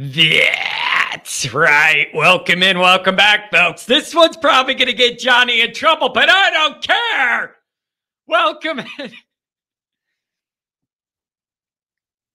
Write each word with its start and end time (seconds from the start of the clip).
That's 0.00 1.52
right. 1.52 2.06
Welcome 2.14 2.62
in, 2.62 2.78
welcome 2.78 3.16
back, 3.16 3.50
folks. 3.50 3.84
This 3.84 4.14
one's 4.14 4.36
probably 4.36 4.74
going 4.74 4.86
to 4.86 4.92
get 4.92 5.18
Johnny 5.18 5.60
in 5.60 5.74
trouble, 5.74 6.10
but 6.10 6.28
I 6.30 6.50
don't 6.52 6.80
care. 6.80 7.56
Welcome 8.28 8.78
in. 8.78 9.10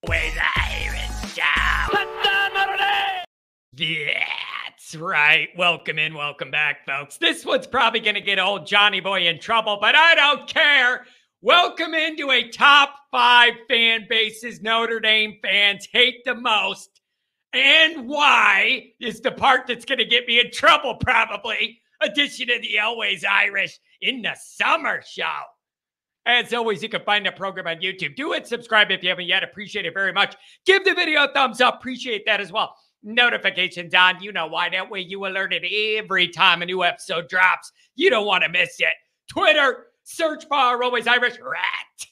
With 0.06 0.38
Irish 0.58 1.40
That's 3.78 4.96
right. 4.98 5.48
Welcome 5.58 6.00
in, 6.00 6.16
welcome 6.16 6.52
back, 6.52 6.86
folks. 6.86 7.16
This 7.16 7.46
one's 7.46 7.66
probably 7.66 8.02
going 8.02 8.16
to 8.16 8.22
get 8.22 8.40
old 8.40 8.68
Johnny 8.68 9.00
Boy 9.00 9.28
in 9.28 9.40
trouble, 9.40 9.78
but 9.80 9.96
I 9.96 10.16
don't 10.16 10.50
care. 10.50 11.06
Welcome 11.42 11.94
into 11.94 12.30
a 12.30 12.50
top 12.50 12.94
five 13.10 13.54
fan 13.70 14.06
bases 14.10 14.62
Notre 14.62 15.00
Dame 15.00 15.38
fans 15.42 15.88
hate 15.94 16.26
the 16.26 16.36
most 16.36 16.93
and 17.54 18.08
why 18.08 18.92
is 19.00 19.22
the 19.22 19.32
part 19.32 19.68
that's 19.68 19.86
going 19.86 20.00
to 20.00 20.06
get 20.06 20.28
me 20.28 20.40
in 20.40 20.52
trouble, 20.52 20.96
probably. 20.96 21.80
Edition 22.02 22.50
of 22.50 22.62
the 22.62 22.80
Always 22.80 23.24
Irish 23.24 23.80
in 24.02 24.22
the 24.22 24.36
summer 24.42 25.02
show. 25.08 25.42
As 26.26 26.54
always, 26.54 26.82
you 26.82 26.90
can 26.90 27.04
find 27.04 27.26
the 27.26 27.32
program 27.32 27.68
on 27.68 27.82
YouTube. 27.82 28.16
Do 28.16 28.34
it, 28.34 28.48
subscribe 28.48 28.92
if 28.92 29.04
you 29.04 29.10
haven't 29.10 29.28
yet. 29.28 29.44
Appreciate 29.44 29.86
it 29.86 29.94
very 29.94 30.12
much. 30.12 30.36
Give 30.66 30.84
the 30.84 30.94
video 30.94 31.26
a 31.26 31.34
thumbs 31.34 31.62
up. 31.62 31.76
Appreciate 31.76 32.26
that 32.26 32.42
as 32.42 32.52
well. 32.52 32.76
Notifications 33.04 33.94
on. 33.94 34.22
You 34.22 34.32
know 34.32 34.48
why. 34.48 34.70
That 34.70 34.90
way 34.90 35.02
you 35.02 35.26
alerted 35.26 35.64
every 35.66 36.30
time 36.30 36.62
a 36.62 36.66
new 36.66 36.84
episode 36.84 37.28
drops. 37.28 37.72
You 37.96 38.10
don't 38.10 38.26
want 38.26 38.44
to 38.44 38.50
miss 38.50 38.80
it. 38.80 38.94
Twitter, 39.30 39.88
search 40.04 40.48
bar, 40.50 40.82
always 40.82 41.08
Irish 41.08 41.38
rat 41.40 42.08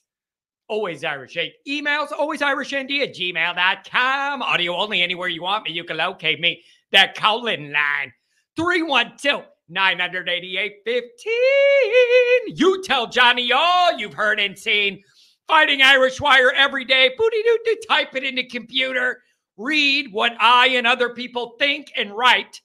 always 0.72 1.04
Irish 1.04 1.36
8. 1.36 1.54
Emails, 1.68 2.12
always 2.18 2.42
Irish 2.42 2.74
ND 2.74 3.02
at 3.02 3.14
gmail.com. 3.14 4.42
Audio 4.42 4.76
only 4.76 5.02
anywhere 5.02 5.28
you 5.28 5.44
want 5.44 5.66
me. 5.66 5.72
You 5.74 5.84
can 5.84 5.98
locate 5.98 6.40
me. 6.40 6.64
That 6.94 7.16
Colin 7.16 7.74
line 7.74 8.14
312 8.56 9.44
988 9.70 10.74
15. 10.86 12.58
You 12.58 12.82
tell 12.84 13.08
Johnny 13.08 13.52
all 13.52 13.98
you've 13.98 14.14
heard 14.14 14.40
and 14.40 14.58
seen. 14.58 15.04
Fighting 15.48 15.82
Irish 15.82 16.22
Wire 16.22 16.52
every 16.52 16.86
day. 16.86 17.12
Booty 17.18 17.44
doo 17.44 17.60
doo. 17.66 17.76
Type 17.88 18.16
it 18.16 18.24
in 18.24 18.36
the 18.36 18.46
computer. 18.46 19.22
Read 19.58 20.14
what 20.14 20.32
I 20.40 20.68
and 20.70 20.88
other 20.88 21.10
people 21.10 21.56
think 21.60 21.92
and 21.98 22.16
write 22.16 22.62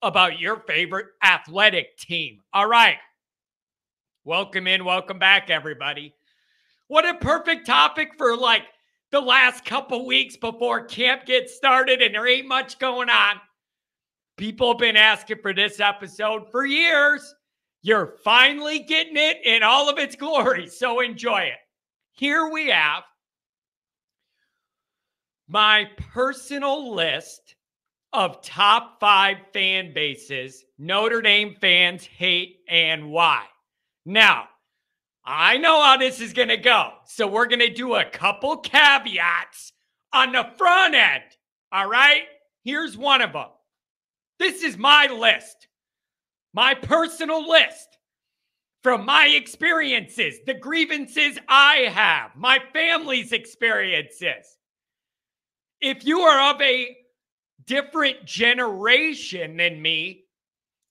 about 0.00 0.38
your 0.38 0.60
favorite 0.60 1.06
athletic 1.22 1.96
team. 1.98 2.38
All 2.52 2.68
right. 2.68 2.98
Welcome 4.24 4.68
in. 4.68 4.84
Welcome 4.84 5.18
back, 5.18 5.50
everybody. 5.50 6.14
What 6.88 7.08
a 7.08 7.14
perfect 7.14 7.66
topic 7.66 8.12
for 8.16 8.36
like 8.36 8.64
the 9.10 9.20
last 9.20 9.64
couple 9.64 10.06
weeks 10.06 10.36
before 10.36 10.84
camp 10.84 11.26
gets 11.26 11.54
started 11.54 12.02
and 12.02 12.14
there 12.14 12.26
ain't 12.26 12.48
much 12.48 12.78
going 12.78 13.08
on. 13.08 13.36
People 14.36 14.72
have 14.72 14.78
been 14.78 14.96
asking 14.96 15.38
for 15.42 15.52
this 15.52 15.80
episode 15.80 16.50
for 16.50 16.64
years. 16.64 17.34
You're 17.82 18.16
finally 18.24 18.80
getting 18.80 19.16
it 19.16 19.38
in 19.44 19.62
all 19.62 19.88
of 19.88 19.98
its 19.98 20.16
glory. 20.16 20.66
So 20.66 21.00
enjoy 21.00 21.40
it. 21.40 21.58
Here 22.12 22.48
we 22.48 22.68
have 22.68 23.04
my 25.48 25.88
personal 26.12 26.94
list 26.94 27.54
of 28.12 28.42
top 28.42 28.98
five 29.00 29.36
fan 29.52 29.92
bases 29.92 30.64
Notre 30.78 31.20
Dame 31.20 31.54
fans 31.60 32.04
hate 32.04 32.56
and 32.68 33.10
why. 33.10 33.44
Now, 34.04 34.48
I 35.30 35.58
know 35.58 35.82
how 35.82 35.98
this 35.98 36.22
is 36.22 36.32
going 36.32 36.48
to 36.48 36.56
go. 36.56 36.90
So 37.04 37.26
we're 37.26 37.48
going 37.48 37.58
to 37.58 37.68
do 37.68 37.96
a 37.96 38.04
couple 38.06 38.56
caveats 38.56 39.74
on 40.10 40.32
the 40.32 40.48
front 40.56 40.94
end. 40.94 41.22
All 41.70 41.86
right? 41.86 42.22
Here's 42.64 42.96
one 42.96 43.20
of 43.20 43.34
them. 43.34 43.48
This 44.38 44.62
is 44.62 44.78
my 44.78 45.06
list, 45.06 45.68
my 46.54 46.72
personal 46.72 47.46
list 47.46 47.98
from 48.82 49.04
my 49.04 49.26
experiences, 49.26 50.38
the 50.46 50.54
grievances 50.54 51.38
I 51.46 51.90
have, 51.92 52.30
my 52.34 52.58
family's 52.72 53.32
experiences. 53.32 54.56
If 55.82 56.06
you 56.06 56.20
are 56.20 56.54
of 56.54 56.62
a 56.62 56.96
different 57.66 58.24
generation 58.24 59.58
than 59.58 59.82
me, 59.82 60.24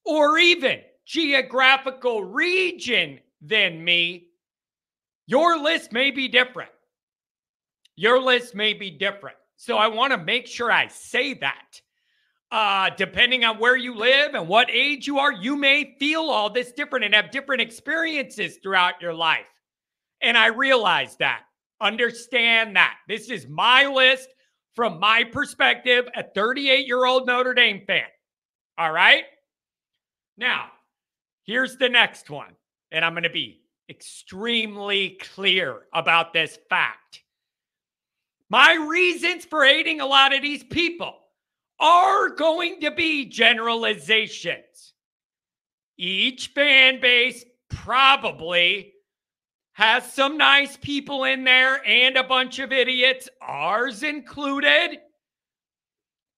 or 0.06 0.38
even 0.38 0.82
geographical 1.06 2.24
region 2.24 3.20
than 3.42 3.84
me, 3.84 4.27
your 5.28 5.60
list 5.62 5.92
may 5.92 6.10
be 6.10 6.28
different. 6.28 6.72
Your 7.96 8.22
list 8.22 8.56
may 8.56 8.74
be 8.74 8.90
different. 8.90 9.38
So 9.58 9.78
I 9.78 9.88
want 9.88 10.12
to 10.12 10.18
make 10.18 10.48
sure 10.48 10.72
I 10.72 10.88
say 10.88 11.34
that. 11.36 11.82
Uh, 12.50 12.90
depending 12.96 13.44
on 13.44 13.60
where 13.60 13.76
you 13.76 13.94
live 13.94 14.34
and 14.34 14.48
what 14.48 14.70
age 14.72 15.06
you 15.06 15.20
are, 15.20 15.34
you 15.34 15.58
may 15.58 15.96
feel 16.00 16.22
all 16.22 16.50
this 16.50 16.72
different 16.72 17.04
and 17.04 17.14
have 17.14 17.30
different 17.30 17.62
experiences 17.62 18.58
throughout 18.64 19.02
your 19.02 19.14
life. 19.14 19.48
And 20.22 20.38
I 20.38 20.48
realize 20.48 21.18
that. 21.18 21.42
Understand 21.82 22.76
that. 22.78 22.96
This 23.08 23.30
is 23.30 23.48
my 23.48 23.86
list 23.86 24.30
from 24.76 25.00
my 25.00 25.24
perspective, 25.24 26.08
a 26.16 26.24
38 26.24 26.88
year 26.88 27.06
old 27.06 27.28
Notre 27.28 27.54
Dame 27.54 27.82
fan. 27.86 28.06
All 28.78 28.92
right. 28.92 29.24
Now, 30.38 30.68
here's 31.44 31.78
the 31.78 31.90
next 31.90 32.30
one. 32.30 32.56
And 32.92 33.04
I'm 33.04 33.14
going 33.14 33.24
to 33.24 33.30
be 33.30 33.62
extremely 33.90 35.18
clear 35.34 35.82
about 35.94 36.34
this 36.34 36.58
fact. 36.70 37.24
My 38.50 38.74
reasons 38.74 39.46
for 39.46 39.66
hating 39.66 40.00
a 40.00 40.06
lot 40.06 40.34
of 40.34 40.42
these 40.42 40.64
people 40.64 41.16
are 41.80 42.30
going 42.30 42.82
to 42.82 42.92
be 42.92 43.26
generalizations. 43.26 44.94
Each 45.98 46.48
fan 46.48 47.00
base 47.02 47.44
probably 47.70 48.94
has 49.74 50.12
some 50.12 50.38
nice 50.38 50.78
people 50.78 51.26
in 51.26 51.44
there 51.44 51.86
and 51.86 52.18
a 52.18 52.24
bunch 52.24 52.60
of 52.60 52.72
idiots, 52.72 53.30
ours 53.42 54.04
included. 54.04 55.00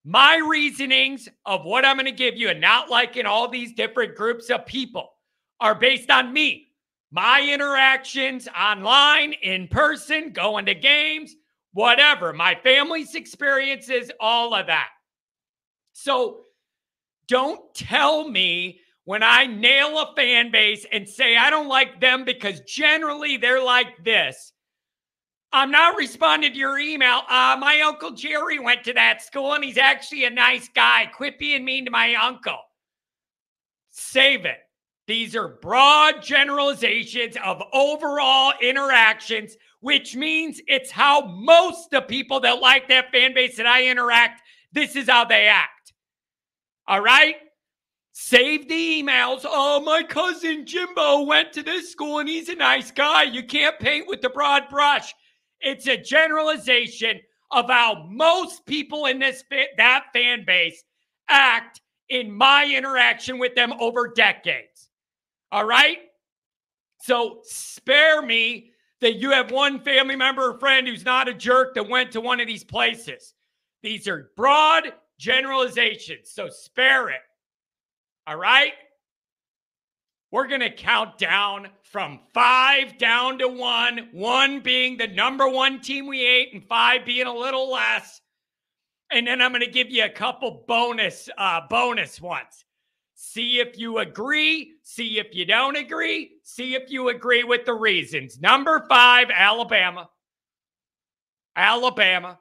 My 0.03 0.37
reasonings 0.37 1.29
of 1.45 1.63
what 1.63 1.85
I'm 1.85 1.97
going 1.97 2.05
to 2.05 2.11
give 2.11 2.35
you 2.35 2.49
and 2.49 2.59
not 2.59 2.89
liking 2.89 3.25
all 3.25 3.47
these 3.47 3.73
different 3.73 4.15
groups 4.15 4.49
of 4.49 4.65
people 4.65 5.11
are 5.59 5.75
based 5.75 6.09
on 6.09 6.33
me 6.33 6.68
my 7.11 7.41
interactions 7.41 8.47
online, 8.47 9.33
in 9.33 9.67
person, 9.67 10.31
going 10.31 10.65
to 10.67 10.75
games, 10.75 11.35
whatever, 11.73 12.33
my 12.33 12.55
family's 12.63 13.15
experiences, 13.15 14.11
all 14.19 14.53
of 14.53 14.67
that. 14.67 14.89
So 15.93 16.41
don't 17.27 17.73
tell 17.73 18.29
me 18.29 18.79
when 19.05 19.23
I 19.23 19.47
nail 19.47 19.99
a 19.99 20.13
fan 20.15 20.51
base 20.51 20.85
and 20.91 21.09
say 21.09 21.35
I 21.35 21.49
don't 21.49 21.67
like 21.67 21.99
them 21.99 22.25
because 22.25 22.61
generally 22.61 23.37
they're 23.37 23.63
like 23.63 24.03
this. 24.03 24.53
I'm 25.51 25.71
not 25.71 25.97
responding 25.97 26.53
to 26.53 26.57
your 26.57 26.77
email. 26.77 27.21
Uh, 27.27 27.57
my 27.59 27.81
uncle 27.81 28.11
Jerry 28.11 28.59
went 28.59 28.83
to 28.83 28.93
that 28.93 29.23
school 29.23 29.53
and 29.53 29.63
he's 29.63 29.79
actually 29.79 30.25
a 30.25 30.29
nice 30.29 30.69
guy. 30.69 31.07
Quit 31.07 31.39
being 31.39 31.65
mean 31.65 31.85
to 31.85 31.91
my 31.91 32.13
uncle. 32.15 32.59
Save 33.89 34.45
it. 34.45 34.59
These 35.09 35.35
are 35.35 35.47
broad 35.47 36.21
generalizations 36.21 37.35
of 37.43 37.63
overall 37.73 38.53
interactions, 38.61 39.57
which 39.79 40.15
means 40.15 40.61
it's 40.67 40.91
how 40.91 41.25
most 41.25 41.85
of 41.85 41.89
the 41.89 42.01
people 42.01 42.39
that 42.41 42.61
like 42.61 42.87
that 42.89 43.11
fan 43.11 43.33
base 43.33 43.57
that 43.57 43.65
I 43.65 43.87
interact, 43.87 44.43
this 44.71 44.95
is 44.95 45.09
how 45.09 45.25
they 45.25 45.47
act. 45.47 45.93
All 46.87 47.01
right? 47.01 47.37
Save 48.11 48.69
the 48.69 49.01
emails. 49.01 49.41
Oh, 49.45 49.81
my 49.81 50.03
cousin 50.03 50.67
Jimbo 50.67 51.23
went 51.23 51.53
to 51.53 51.63
this 51.63 51.91
school 51.91 52.19
and 52.19 52.29
he's 52.29 52.49
a 52.49 52.55
nice 52.55 52.91
guy. 52.91 53.23
You 53.23 53.41
can't 53.41 53.79
paint 53.79 54.07
with 54.07 54.21
the 54.21 54.29
broad 54.29 54.69
brush. 54.69 55.11
It's 55.59 55.87
a 55.87 55.97
generalization 55.97 57.19
of 57.49 57.67
how 57.67 58.05
most 58.11 58.63
people 58.67 59.07
in 59.07 59.17
this 59.17 59.43
that 59.77 60.03
fan 60.13 60.43
base 60.45 60.83
act 61.29 61.81
in 62.09 62.31
my 62.31 62.71
interaction 62.71 63.39
with 63.39 63.55
them 63.55 63.73
over 63.79 64.07
decades. 64.07 64.68
All 65.51 65.65
right. 65.65 65.97
So 67.01 67.39
spare 67.43 68.21
me 68.21 68.71
that 69.01 69.15
you 69.15 69.31
have 69.31 69.51
one 69.51 69.79
family 69.79 70.15
member 70.15 70.51
or 70.51 70.59
friend 70.59 70.87
who's 70.87 71.05
not 71.05 71.29
a 71.29 71.33
jerk 71.33 71.73
that 71.75 71.89
went 71.89 72.11
to 72.11 72.21
one 72.21 72.39
of 72.39 72.47
these 72.47 72.63
places. 72.63 73.33
These 73.81 74.07
are 74.07 74.31
broad 74.35 74.93
generalizations. 75.17 76.31
So 76.31 76.49
spare 76.49 77.09
it. 77.09 77.21
All 78.27 78.35
right. 78.35 78.73
We're 80.31 80.47
going 80.47 80.61
to 80.61 80.71
count 80.71 81.17
down 81.17 81.69
from 81.81 82.19
five 82.33 82.99
down 82.99 83.39
to 83.39 83.47
one, 83.47 84.09
one 84.11 84.59
being 84.59 84.97
the 84.97 85.07
number 85.07 85.49
one 85.49 85.81
team 85.81 86.05
we 86.05 86.23
ate, 86.23 86.53
and 86.53 86.63
five 86.63 87.03
being 87.03 87.25
a 87.25 87.33
little 87.33 87.71
less. 87.71 88.21
And 89.11 89.25
then 89.25 89.41
I'm 89.41 89.51
going 89.51 89.61
to 89.61 89.71
give 89.71 89.89
you 89.89 90.05
a 90.05 90.09
couple 90.09 90.65
bonus 90.67 91.29
uh, 91.35 91.61
bonus 91.67 92.21
ones. 92.21 92.65
See 93.21 93.59
if 93.59 93.77
you 93.77 93.97
agree. 93.97 94.75
See 94.83 95.19
if 95.19 95.35
you 95.35 95.43
don't 95.43 95.75
agree. 95.75 96.37
See 96.43 96.73
if 96.75 96.89
you 96.89 97.09
agree 97.09 97.43
with 97.43 97.65
the 97.65 97.73
reasons. 97.73 98.39
Number 98.39 98.85
five, 98.87 99.27
Alabama. 99.29 100.09
Alabama. 101.53 102.39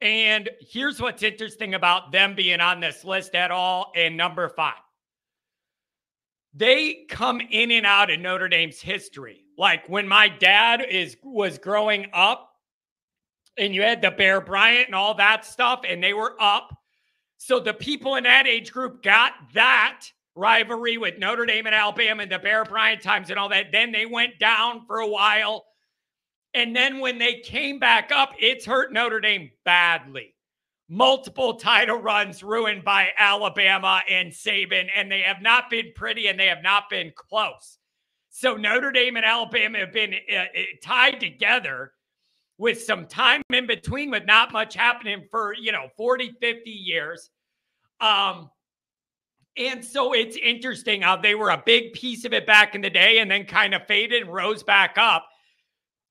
And 0.00 0.50
here's 0.60 1.00
what's 1.00 1.22
interesting 1.22 1.74
about 1.74 2.10
them 2.10 2.34
being 2.34 2.60
on 2.60 2.80
this 2.80 3.04
list 3.04 3.36
at 3.36 3.52
all. 3.52 3.92
And 3.94 4.16
number 4.16 4.48
five, 4.48 4.82
they 6.52 7.06
come 7.08 7.40
in 7.40 7.70
and 7.70 7.86
out 7.86 8.10
of 8.10 8.18
Notre 8.18 8.48
Dame's 8.48 8.80
history. 8.80 9.44
Like 9.56 9.88
when 9.88 10.08
my 10.08 10.28
dad 10.28 10.84
is 10.90 11.16
was 11.22 11.58
growing 11.58 12.10
up, 12.12 12.50
and 13.56 13.72
you 13.72 13.82
had 13.82 14.02
the 14.02 14.10
Bear 14.10 14.40
Bryant 14.40 14.86
and 14.86 14.96
all 14.96 15.14
that 15.14 15.44
stuff, 15.44 15.82
and 15.86 16.02
they 16.02 16.12
were 16.12 16.34
up. 16.40 16.76
So 17.38 17.60
the 17.60 17.72
people 17.72 18.16
in 18.16 18.24
that 18.24 18.46
age 18.46 18.72
group 18.72 19.02
got 19.02 19.32
that 19.54 20.02
rivalry 20.34 20.98
with 20.98 21.18
Notre 21.18 21.46
Dame 21.46 21.66
and 21.66 21.74
Alabama 21.74 22.24
and 22.24 22.32
the 22.32 22.38
Bear 22.38 22.64
Bryant 22.64 23.00
times 23.00 23.30
and 23.30 23.38
all 23.38 23.48
that. 23.48 23.72
Then 23.72 23.92
they 23.92 24.06
went 24.06 24.38
down 24.38 24.84
for 24.86 24.98
a 24.98 25.06
while. 25.06 25.64
And 26.52 26.74
then 26.74 26.98
when 26.98 27.18
they 27.18 27.40
came 27.40 27.78
back 27.78 28.10
up, 28.12 28.34
it's 28.38 28.66
hurt 28.66 28.92
Notre 28.92 29.20
Dame 29.20 29.50
badly. 29.64 30.34
Multiple 30.88 31.54
title 31.54 31.98
runs 31.98 32.42
ruined 32.42 32.84
by 32.84 33.10
Alabama 33.16 34.00
and 34.08 34.32
Saban, 34.32 34.88
and 34.94 35.10
they 35.10 35.20
have 35.20 35.42
not 35.42 35.70
been 35.70 35.92
pretty 35.94 36.26
and 36.28 36.40
they 36.40 36.46
have 36.46 36.62
not 36.62 36.90
been 36.90 37.12
close. 37.14 37.78
So 38.30 38.56
Notre 38.56 38.90
Dame 38.90 39.16
and 39.16 39.24
Alabama 39.24 39.78
have 39.78 39.92
been 39.92 40.14
uh, 40.14 40.36
uh 40.36 40.62
tied 40.82 41.20
together 41.20 41.92
with 42.58 42.82
some 42.82 43.06
time 43.06 43.40
in 43.50 43.66
between 43.66 44.10
with 44.10 44.26
not 44.26 44.52
much 44.52 44.74
happening 44.74 45.26
for, 45.30 45.54
you 45.54 45.72
know, 45.72 45.86
40, 45.96 46.32
50 46.40 46.70
years. 46.70 47.30
Um, 48.00 48.50
and 49.56 49.84
so 49.84 50.12
it's 50.12 50.36
interesting 50.36 51.02
how 51.02 51.16
they 51.16 51.34
were 51.34 51.50
a 51.50 51.62
big 51.64 51.92
piece 51.92 52.24
of 52.24 52.32
it 52.32 52.46
back 52.46 52.74
in 52.74 52.80
the 52.80 52.90
day 52.90 53.18
and 53.18 53.30
then 53.30 53.44
kind 53.44 53.74
of 53.74 53.86
faded 53.86 54.22
and 54.22 54.32
rose 54.32 54.62
back 54.62 54.98
up. 54.98 55.26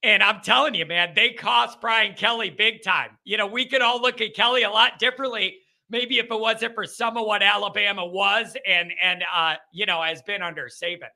And 0.03 0.23
I'm 0.23 0.41
telling 0.41 0.75
you, 0.75 0.85
man, 0.85 1.13
they 1.15 1.31
cost 1.31 1.81
Brian 1.81 2.13
Kelly 2.13 2.49
big 2.49 2.81
time. 2.81 3.17
You 3.23 3.38
know, 3.38 3.47
we 3.47 3.65
could 3.65 3.81
all 3.81 4.01
look 4.01 4.21
at 4.21 4.33
Kelly 4.33 4.63
a 4.63 4.69
lot 4.69 4.99
differently. 4.99 5.57
Maybe 5.89 6.19
if 6.19 6.25
it 6.25 6.39
wasn't 6.39 6.75
for 6.75 6.85
some 6.85 7.17
of 7.17 7.25
what 7.25 7.41
Alabama 7.41 8.05
was 8.05 8.55
and 8.67 8.91
and 9.01 9.23
uh, 9.33 9.55
you 9.73 9.85
know, 9.85 10.01
has 10.01 10.21
been 10.21 10.41
under 10.41 10.67
Saban. 10.69 11.09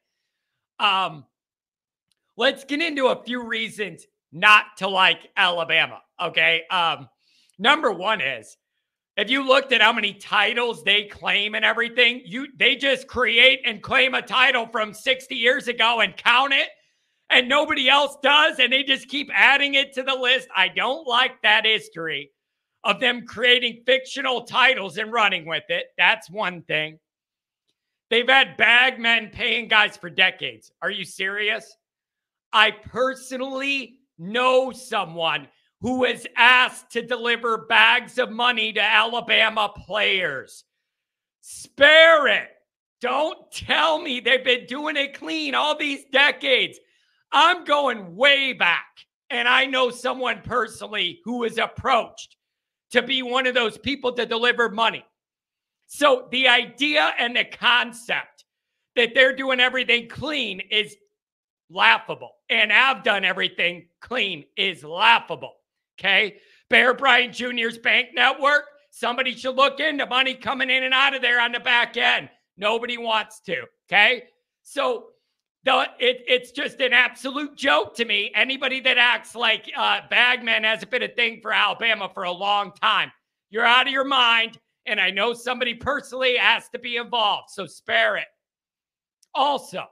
Um, 0.79 1.25
let's 2.37 2.63
get 2.63 2.81
into 2.81 3.07
a 3.07 3.23
few 3.23 3.45
reasons 3.45 4.05
not 4.31 4.77
to 4.77 4.87
like 4.87 5.29
Alabama. 5.35 6.01
Okay. 6.21 6.63
Um, 6.69 7.09
number 7.59 7.91
one 7.91 8.21
is 8.21 8.57
if 9.17 9.29
you 9.29 9.45
looked 9.45 9.73
at 9.73 9.81
how 9.81 9.93
many 9.93 10.13
titles 10.13 10.83
they 10.83 11.03
claim 11.03 11.55
and 11.55 11.65
everything, 11.65 12.21
you 12.25 12.47
they 12.57 12.75
just 12.75 13.07
create 13.07 13.61
and 13.65 13.81
claim 13.81 14.13
a 14.13 14.21
title 14.21 14.65
from 14.67 14.93
60 14.93 15.35
years 15.35 15.67
ago 15.67 15.99
and 15.99 16.15
count 16.15 16.53
it, 16.53 16.69
and 17.29 17.49
nobody 17.49 17.89
else 17.89 18.17
does, 18.23 18.59
and 18.59 18.71
they 18.71 18.83
just 18.83 19.09
keep 19.09 19.29
adding 19.33 19.73
it 19.73 19.93
to 19.93 20.03
the 20.03 20.15
list. 20.15 20.47
I 20.55 20.69
don't 20.69 21.07
like 21.07 21.41
that 21.43 21.65
history 21.65 22.31
of 22.83 22.99
them 22.99 23.25
creating 23.27 23.83
fictional 23.85 24.43
titles 24.43 24.97
and 24.97 25.11
running 25.11 25.45
with 25.45 25.63
it. 25.69 25.87
That's 25.97 26.29
one 26.29 26.63
thing. 26.63 26.97
They've 28.09 28.27
had 28.27 28.57
bag 28.57 28.99
men 28.99 29.29
paying 29.29 29.67
guys 29.67 29.95
for 29.97 30.09
decades. 30.09 30.71
Are 30.81 30.89
you 30.91 31.05
serious? 31.05 31.77
I 32.51 32.71
personally 32.71 33.99
know 34.21 34.71
someone 34.71 35.47
who 35.81 35.99
was 35.99 36.27
asked 36.37 36.91
to 36.91 37.01
deliver 37.01 37.65
bags 37.65 38.19
of 38.19 38.31
money 38.31 38.71
to 38.71 38.81
Alabama 38.81 39.71
players. 39.75 40.63
Spare 41.41 42.27
it. 42.27 42.49
Don't 43.01 43.51
tell 43.51 43.99
me 43.99 44.19
they've 44.19 44.43
been 44.43 44.67
doing 44.67 44.95
it 44.95 45.15
clean 45.15 45.55
all 45.55 45.75
these 45.75 46.05
decades. 46.11 46.79
I'm 47.31 47.65
going 47.65 48.15
way 48.15 48.53
back. 48.53 48.85
And 49.31 49.47
I 49.47 49.65
know 49.65 49.89
someone 49.89 50.41
personally 50.43 51.19
who 51.25 51.39
was 51.39 51.57
approached 51.57 52.35
to 52.91 53.01
be 53.01 53.23
one 53.23 53.47
of 53.47 53.55
those 53.55 53.77
people 53.77 54.11
to 54.13 54.25
deliver 54.25 54.69
money. 54.69 55.03
So 55.87 56.27
the 56.31 56.47
idea 56.47 57.13
and 57.17 57.35
the 57.35 57.45
concept 57.45 58.45
that 58.95 59.15
they're 59.15 59.35
doing 59.35 59.59
everything 59.59 60.09
clean 60.09 60.61
is 60.69 60.95
laughable. 61.69 62.33
And 62.49 62.71
i 62.71 62.75
have 62.75 63.03
done 63.03 63.25
everything 63.25 63.87
clean 64.01 64.43
is 64.57 64.83
laughable. 64.83 65.53
Okay. 65.99 66.37
Bear 66.69 66.93
Bryant 66.93 67.33
Jr.'s 67.33 67.77
bank 67.77 68.09
network. 68.13 68.63
Somebody 68.89 69.33
should 69.33 69.55
look 69.55 69.79
into 69.79 70.05
money 70.05 70.33
coming 70.33 70.69
in 70.69 70.83
and 70.83 70.93
out 70.93 71.15
of 71.15 71.21
there 71.21 71.39
on 71.39 71.51
the 71.51 71.59
back 71.59 71.95
end. 71.95 72.29
Nobody 72.57 72.97
wants 72.97 73.39
to. 73.41 73.63
Okay. 73.89 74.23
So 74.63 75.07
the, 75.63 75.87
it, 75.99 76.23
it's 76.27 76.51
just 76.51 76.81
an 76.81 76.93
absolute 76.93 77.55
joke 77.55 77.95
to 77.95 78.05
me. 78.05 78.31
Anybody 78.35 78.79
that 78.81 78.97
acts 78.97 79.35
like 79.35 79.71
uh, 79.77 80.01
Bagman 80.09 80.63
hasn't 80.63 80.91
been 80.91 81.03
a 81.03 81.07
thing 81.07 81.39
for 81.41 81.53
Alabama 81.53 82.09
for 82.13 82.23
a 82.23 82.31
long 82.31 82.71
time, 82.81 83.11
you're 83.49 83.65
out 83.65 83.87
of 83.87 83.93
your 83.93 84.05
mind. 84.05 84.59
And 84.87 84.99
I 84.99 85.11
know 85.11 85.33
somebody 85.33 85.75
personally 85.75 86.37
has 86.37 86.67
to 86.69 86.79
be 86.79 86.97
involved. 86.97 87.51
So 87.51 87.67
spare 87.67 88.17
it. 88.17 88.27
Also, 89.35 89.83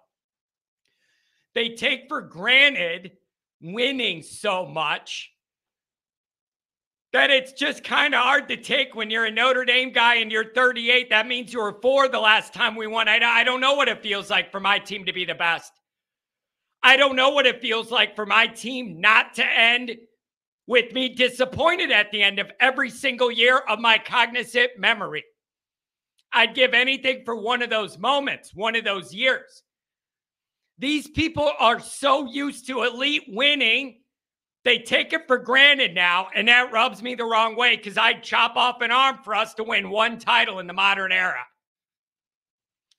they 1.53 1.69
take 1.69 2.05
for 2.07 2.21
granted 2.21 3.11
winning 3.61 4.21
so 4.21 4.65
much 4.65 5.31
that 7.11 7.31
it's 7.31 7.53
just 7.53 7.83
kind 7.83 8.13
of 8.13 8.21
hard 8.21 8.47
to 8.49 8.57
take 8.57 8.93
when 8.93 9.09
you're 9.09 9.25
a 9.25 9.31
Notre 9.31 9.65
Dame 9.65 9.91
guy 9.91 10.15
and 10.15 10.31
you're 10.31 10.53
38. 10.53 11.09
That 11.09 11.27
means 11.27 11.51
you 11.51 11.59
were 11.59 11.79
four 11.81 12.07
the 12.07 12.19
last 12.19 12.53
time 12.53 12.75
we 12.75 12.87
won. 12.87 13.07
I, 13.07 13.19
I 13.19 13.43
don't 13.43 13.61
know 13.61 13.73
what 13.73 13.87
it 13.87 14.03
feels 14.03 14.29
like 14.29 14.51
for 14.51 14.59
my 14.59 14.77
team 14.77 15.05
to 15.05 15.13
be 15.13 15.25
the 15.25 15.33
best. 15.33 15.71
I 16.83 16.97
don't 16.97 17.15
know 17.15 17.29
what 17.29 17.47
it 17.47 17.61
feels 17.61 17.91
like 17.91 18.15
for 18.15 18.25
my 18.25 18.47
team 18.47 19.01
not 19.01 19.33
to 19.35 19.45
end 19.45 19.97
with 20.67 20.93
me 20.93 21.09
disappointed 21.09 21.91
at 21.91 22.11
the 22.11 22.21
end 22.21 22.37
of 22.37 22.51
every 22.59 22.91
single 22.91 23.31
year 23.31 23.57
of 23.57 23.79
my 23.79 23.97
cognizant 23.97 24.71
memory. 24.77 25.25
I'd 26.31 26.53
give 26.53 26.75
anything 26.75 27.23
for 27.25 27.35
one 27.35 27.63
of 27.63 27.71
those 27.71 27.97
moments, 27.97 28.53
one 28.53 28.75
of 28.75 28.83
those 28.83 29.13
years. 29.13 29.63
These 30.79 31.09
people 31.09 31.51
are 31.59 31.79
so 31.79 32.25
used 32.25 32.65
to 32.67 32.83
elite 32.83 33.25
winning 33.27 33.99
they 34.65 34.79
take 34.79 35.13
it 35.13 35.25
for 35.25 35.37
granted 35.37 35.95
now, 35.95 36.27
and 36.35 36.47
that 36.47 36.71
rubs 36.71 37.01
me 37.01 37.15
the 37.15 37.25
wrong 37.25 37.55
way 37.55 37.77
because 37.77 37.97
I'd 37.97 38.23
chop 38.23 38.55
off 38.57 38.81
an 38.81 38.91
arm 38.91 39.19
for 39.23 39.33
us 39.33 39.53
to 39.55 39.63
win 39.63 39.89
one 39.89 40.19
title 40.19 40.59
in 40.59 40.67
the 40.67 40.73
modern 40.73 41.11
era. 41.11 41.45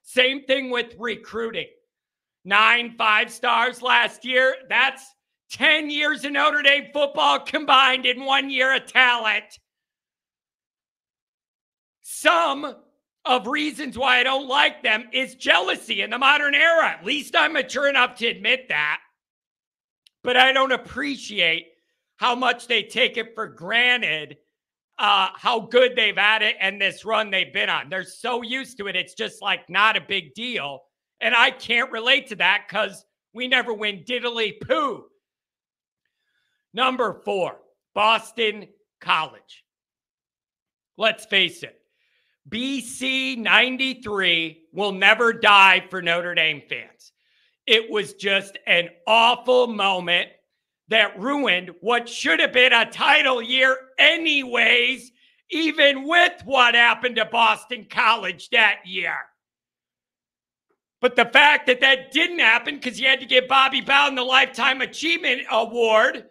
Same 0.03 0.44
thing 0.44 0.71
with 0.71 0.94
recruiting. 0.99 1.69
Nine 2.44 2.94
five 2.97 3.31
stars 3.31 3.83
last 3.83 4.25
year. 4.25 4.55
That's 4.71 5.05
10 5.53 5.91
years 5.91 6.25
of 6.25 6.33
Notre 6.33 6.62
Dame 6.62 6.87
football 6.93 7.41
combined 7.41 8.06
in 8.06 8.25
one 8.25 8.49
year 8.49 8.75
of 8.75 8.87
talent. 8.87 9.59
Some 12.00 12.75
of 13.25 13.47
reasons 13.47 13.99
why 13.99 14.19
I 14.19 14.23
don't 14.23 14.49
like 14.49 14.83
them 14.83 15.05
is 15.12 15.35
jealousy 15.35 16.03
in 16.03 16.11
the 16.11 16.19
modern 16.19 16.55
era. 16.55 16.89
At 16.89 17.05
least 17.05 17.37
I'm 17.37 17.53
mature 17.53 17.89
enough 17.89 18.17
to 18.17 18.27
admit 18.27 18.69
that 18.69 19.00
but 20.23 20.37
I 20.37 20.53
don't 20.53 20.73
appreciate 20.73 21.69
how 22.17 22.35
much 22.35 22.67
they 22.67 22.83
take 22.83 23.17
it 23.17 23.35
for 23.35 23.47
granted 23.47 24.37
uh, 24.99 25.29
how 25.35 25.61
good 25.61 25.97
they've 25.97 26.17
had 26.17 26.43
it 26.43 26.57
and 26.61 26.79
this 26.79 27.07
run 27.07 27.31
they've 27.31 27.55
been 27.55 27.71
on. 27.71 27.89
They're 27.89 28.05
so 28.05 28.43
used 28.43 28.77
to 28.79 28.87
it, 28.87 28.97
it's 28.97 29.15
just 29.15 29.41
like 29.41 29.71
not 29.71 29.97
a 29.97 30.00
big 30.00 30.35
deal. 30.35 30.81
And 31.23 31.35
I 31.35 31.50
can't 31.50 31.91
relate 31.91 32.29
to 32.29 32.37
that 32.37 32.67
because 32.69 33.05
we 33.33 33.49
never 33.49 33.73
win 33.73 34.05
diddly 34.07 34.61
poo. 34.61 35.07
Number 36.75 37.23
four, 37.25 37.57
Boston 37.95 38.69
College. 39.00 39.65
Let's 40.99 41.25
face 41.25 41.62
it, 41.62 41.79
BC 42.49 43.38
93 43.38 44.62
will 44.73 44.92
never 44.92 45.32
die 45.32 45.85
for 45.90 46.02
Notre 46.02 46.35
Dame 46.35 46.62
fans. 46.68 47.12
It 47.66 47.90
was 47.90 48.14
just 48.14 48.59
an 48.66 48.88
awful 49.06 49.66
moment 49.66 50.28
that 50.88 51.20
ruined 51.20 51.70
what 51.80 52.09
should 52.09 52.40
have 52.40 52.52
been 52.52 52.73
a 52.73 52.90
title 52.90 53.40
year, 53.40 53.76
anyways, 53.99 55.12
even 55.50 56.09
with 56.09 56.32
what 56.44 56.75
happened 56.75 57.16
to 57.16 57.25
Boston 57.26 57.87
College 57.88 58.49
that 58.50 58.80
year. 58.85 59.14
But 61.00 61.16
the 61.16 61.26
fact 61.26 61.66
that 61.66 61.80
that 61.80 62.12
didn't 62.12 62.40
happen 62.40 62.75
because 62.75 63.00
you 63.00 63.06
had 63.06 63.20
to 63.20 63.26
give 63.26 63.49
Bobby 63.49 63.80
Bowden 63.80 64.16
the 64.16 64.25
Lifetime 64.25 64.82
Achievement 64.82 65.42
Award 65.50 66.26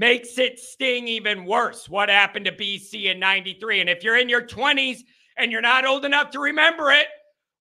makes 0.00 0.38
it 0.38 0.58
sting 0.58 1.06
even 1.06 1.44
worse 1.44 1.88
what 1.88 2.08
happened 2.08 2.46
to 2.46 2.52
BC 2.52 3.04
in 3.04 3.20
93. 3.20 3.80
And 3.80 3.88
if 3.88 4.02
you're 4.02 4.18
in 4.18 4.28
your 4.28 4.42
20s 4.42 4.98
and 5.36 5.52
you're 5.52 5.60
not 5.60 5.86
old 5.86 6.04
enough 6.04 6.30
to 6.30 6.40
remember 6.40 6.90
it, 6.90 7.06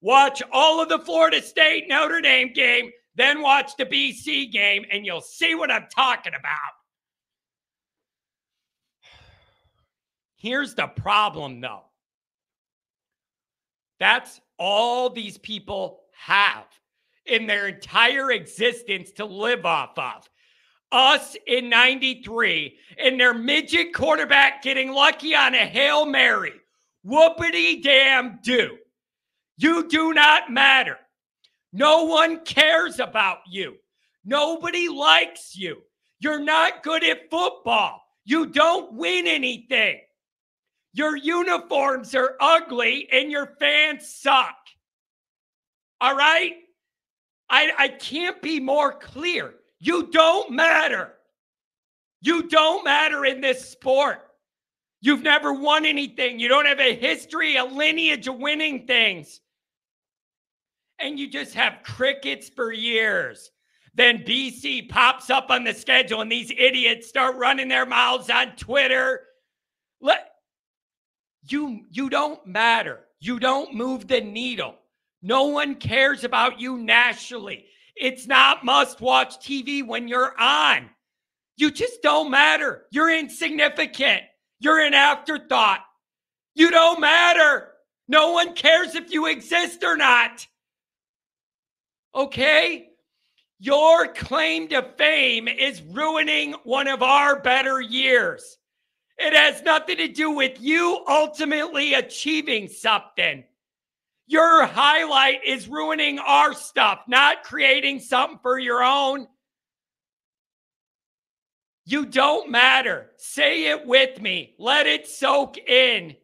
Watch 0.01 0.41
all 0.51 0.81
of 0.81 0.89
the 0.89 1.00
Florida 1.00 1.41
State 1.41 1.88
Notre 1.89 2.22
Dame 2.22 2.53
game, 2.53 2.91
then 3.15 3.41
watch 3.41 3.75
the 3.77 3.86
BC 3.86 4.51
game, 4.51 4.86
and 4.91 5.05
you'll 5.05 5.22
see 5.22 5.55
what 5.55 5.72
I'm 5.72 5.88
talking 5.93 6.34
about. 6.34 6.55
Here's 10.38 10.74
the 10.74 10.88
problem, 10.88 11.60
though. 11.60 11.84
That's 14.00 14.39
all 14.58 15.10
these 15.10 15.38
people 15.38 16.00
have 16.13 16.65
in 17.25 17.46
their 17.46 17.67
entire 17.67 18.31
existence 18.31 19.12
to 19.12 19.25
live 19.25 19.65
off 19.65 20.00
of. 20.00 20.29
Us 20.91 21.36
in 21.48 21.69
93 21.69 22.77
and 22.98 23.19
their 23.19 23.34
midget 23.34 23.93
quarterback 23.93 24.62
getting 24.62 24.91
lucky 24.91 25.36
on 25.36 25.53
a 25.53 25.65
Hail 25.65 26.05
Mary. 26.05 26.53
Whoopity 27.05 27.81
damn 27.81 28.39
do. 28.43 28.77
You 29.58 29.88
do 29.88 30.13
not 30.13 30.51
matter. 30.51 30.98
No 31.72 32.05
one 32.05 32.39
cares 32.46 33.00
about 33.00 33.39
you. 33.48 33.75
Nobody 34.25 34.89
likes 34.89 35.55
you. 35.55 35.81
You're 36.19 36.43
not 36.43 36.84
good 36.84 37.03
at 37.03 37.29
football. 37.29 38.01
You 38.25 38.48
don't 38.48 38.93
win 38.93 39.27
anything. 39.27 40.00
Your 40.93 41.15
uniforms 41.15 42.15
are 42.15 42.36
ugly 42.39 43.08
and 43.12 43.31
your 43.31 43.55
fans 43.60 44.08
suck. 44.08 44.55
All 46.01 46.15
right? 46.15 46.53
I, 47.50 47.72
I 47.77 47.88
can't 47.89 48.41
be 48.41 48.60
more 48.60 48.93
clear. 48.93 49.53
You 49.79 50.07
don't 50.12 50.51
matter. 50.51 51.13
You 52.21 52.50
don't 52.50 52.83
matter 52.83 53.25
in 53.25 53.41
this 53.41 53.69
sport. 53.69 54.19
You've 55.01 55.24
never 55.24 55.53
won 55.53 55.86
anything. 55.86 56.39
You 56.39 56.50
don't 56.50 56.65
have 56.65 56.79
a 56.79 56.95
history, 56.95 57.55
a 57.55 57.63
lineage 57.63 58.27
of 58.27 58.36
winning 58.36 58.86
things. 58.86 59.39
And 61.00 61.17
you 61.17 61.29
just 61.29 61.53
have 61.53 61.83
crickets 61.83 62.50
for 62.50 62.74
years. 62.74 63.51
Then 63.95 64.19
BC 64.19 64.89
pops 64.89 65.29
up 65.29 65.50
on 65.50 65.63
the 65.63 65.74
schedule 65.74 66.21
and 66.21 66.31
these 66.31 66.51
idiots 66.51 67.07
start 67.07 67.38
running 67.38 67.69
their 67.69 67.86
mouths 67.86 68.29
on 68.29 68.55
Twitter. 68.57 69.21
Let 70.01 70.31
you 71.48 71.86
you 71.89 72.09
don't 72.09 72.45
matter. 72.45 73.00
You 73.19 73.39
don't 73.39 73.74
move 73.74 74.07
the 74.07 74.21
needle. 74.21 74.75
No 75.21 75.45
one 75.48 75.75
cares 75.75 76.24
about 76.24 76.59
you 76.59 76.77
nationally. 76.77 77.65
It's 77.99 78.27
not 78.27 78.63
must 78.63 79.01
watch 79.01 79.39
TV 79.45 79.85
when 79.85 80.07
you're 80.07 80.33
on. 80.39 80.89
You 81.57 81.69
just 81.69 82.01
don't 82.01 82.31
matter. 82.31 82.85
You're 82.91 83.13
insignificant. 83.13 84.21
You're 84.61 84.79
an 84.79 84.93
afterthought. 84.93 85.81
You 86.55 86.71
don't 86.71 87.01
matter. 87.01 87.73
No 88.07 88.31
one 88.31 88.53
cares 88.53 88.95
if 88.95 89.11
you 89.11 89.27
exist 89.27 89.83
or 89.83 89.97
not. 89.97 90.47
Okay? 92.15 92.87
Your 93.59 94.07
claim 94.07 94.69
to 94.69 94.81
fame 94.97 95.49
is 95.49 95.81
ruining 95.81 96.53
one 96.63 96.87
of 96.87 97.03
our 97.03 97.41
better 97.41 97.81
years. 97.81 98.57
It 99.17 99.33
has 99.33 99.61
nothing 99.63 99.97
to 99.97 100.07
do 100.07 100.31
with 100.31 100.61
you 100.61 101.03
ultimately 101.09 101.95
achieving 101.95 102.69
something. 102.69 103.43
Your 104.29 104.67
highlight 104.67 105.43
is 105.43 105.67
ruining 105.67 106.19
our 106.19 106.53
stuff, 106.53 107.00
not 107.07 107.41
creating 107.41 108.00
something 108.00 108.38
for 108.43 108.59
your 108.59 108.83
own. 108.83 109.27
You 111.86 112.05
don't 112.05 112.51
matter. 112.51 113.09
Say 113.17 113.71
it 113.71 113.88
with 113.88 114.21
me. 114.21 114.53
Let 114.59 114.86
it 114.86 115.07
soak 115.07 115.57
in. 115.57 116.15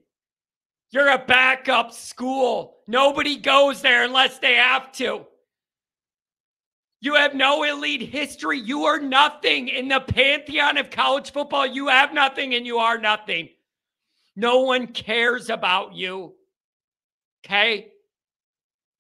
You're 0.92 1.10
a 1.10 1.18
backup 1.18 1.94
school. 1.94 2.76
Nobody 2.88 3.38
goes 3.38 3.82
there 3.82 4.04
unless 4.04 4.38
they 4.38 4.54
have 4.54 4.92
to. 4.94 5.26
You 7.02 7.16
have 7.16 7.34
no 7.34 7.64
elite 7.64 8.04
history. 8.04 8.60
You 8.60 8.84
are 8.84 9.00
nothing 9.00 9.68
in 9.68 9.88
the 9.88 10.02
pantheon 10.02 10.78
of 10.78 10.92
college 10.92 11.32
football. 11.32 11.66
You 11.66 11.88
have 11.88 12.14
nothing 12.14 12.54
and 12.54 12.68
you 12.68 12.78
are 12.78 13.00
nothing. 13.00 13.50
No 14.36 14.60
one 14.60 14.86
cares 14.86 15.50
about 15.50 15.96
you. 15.96 16.36
Okay? 17.44 17.94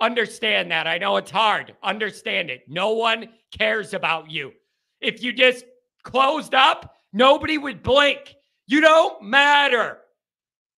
Understand 0.01 0.71
that. 0.71 0.87
I 0.87 0.97
know 0.97 1.17
it's 1.17 1.31
hard. 1.31 1.73
Understand 1.81 2.49
it. 2.49 2.63
No 2.67 2.91
one 2.91 3.29
cares 3.57 3.93
about 3.93 4.29
you. 4.29 4.51
If 4.99 5.23
you 5.23 5.31
just 5.31 5.65
closed 6.03 6.53
up, 6.53 6.95
nobody 7.13 7.57
would 7.57 7.81
blink. 7.81 8.35
You 8.67 8.81
don't 8.81 9.23
matter. 9.23 9.99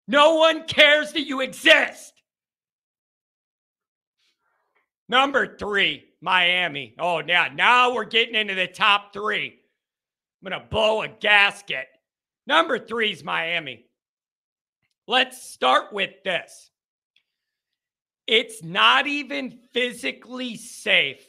No 0.07 0.35
one 0.35 0.65
cares 0.65 1.13
that 1.13 1.27
you 1.27 1.41
exist. 1.41 2.13
Number 5.09 5.57
three, 5.57 6.03
Miami. 6.21 6.93
Oh, 6.99 7.21
yeah. 7.25 7.49
Now 7.53 7.93
we're 7.93 8.05
getting 8.05 8.35
into 8.35 8.55
the 8.55 8.67
top 8.67 9.13
three. 9.13 9.59
I'm 10.43 10.49
going 10.49 10.61
to 10.61 10.67
blow 10.67 11.01
a 11.01 11.07
gasket. 11.07 11.87
Number 12.45 12.77
three 12.77 13.11
is 13.11 13.23
Miami. 13.23 13.85
Let's 15.07 15.41
start 15.41 15.93
with 15.93 16.11
this. 16.23 16.69
It's 18.27 18.61
not 18.61 19.07
even 19.07 19.51
physically 19.71 20.57
safe 20.57 21.25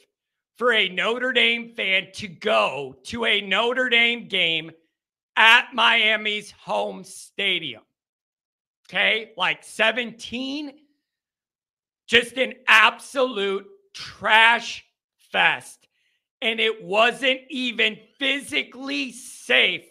for 0.56 0.72
a 0.72 0.88
Notre 0.88 1.32
Dame 1.32 1.72
fan 1.74 2.08
to 2.14 2.26
go 2.26 2.96
to 3.04 3.24
a 3.24 3.40
Notre 3.40 3.88
Dame 3.88 4.26
game 4.26 4.72
at 5.36 5.72
Miami's 5.72 6.50
home 6.50 7.04
stadium. 7.04 7.82
Okay, 8.88 9.32
like 9.36 9.62
17, 9.62 10.72
just 12.08 12.36
an 12.36 12.54
absolute 12.66 13.66
trash 13.94 14.84
fest. 15.30 15.86
And 16.40 16.58
it 16.58 16.82
wasn't 16.82 17.40
even 17.50 17.98
physically 18.18 19.12
safe 19.12 19.86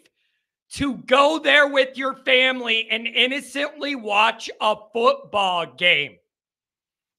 to 0.71 0.95
go 0.97 1.39
there 1.39 1.67
with 1.67 1.97
your 1.97 2.15
family 2.15 2.87
and 2.89 3.07
innocently 3.07 3.95
watch 3.95 4.49
a 4.59 4.75
football 4.91 5.65
game. 5.77 6.17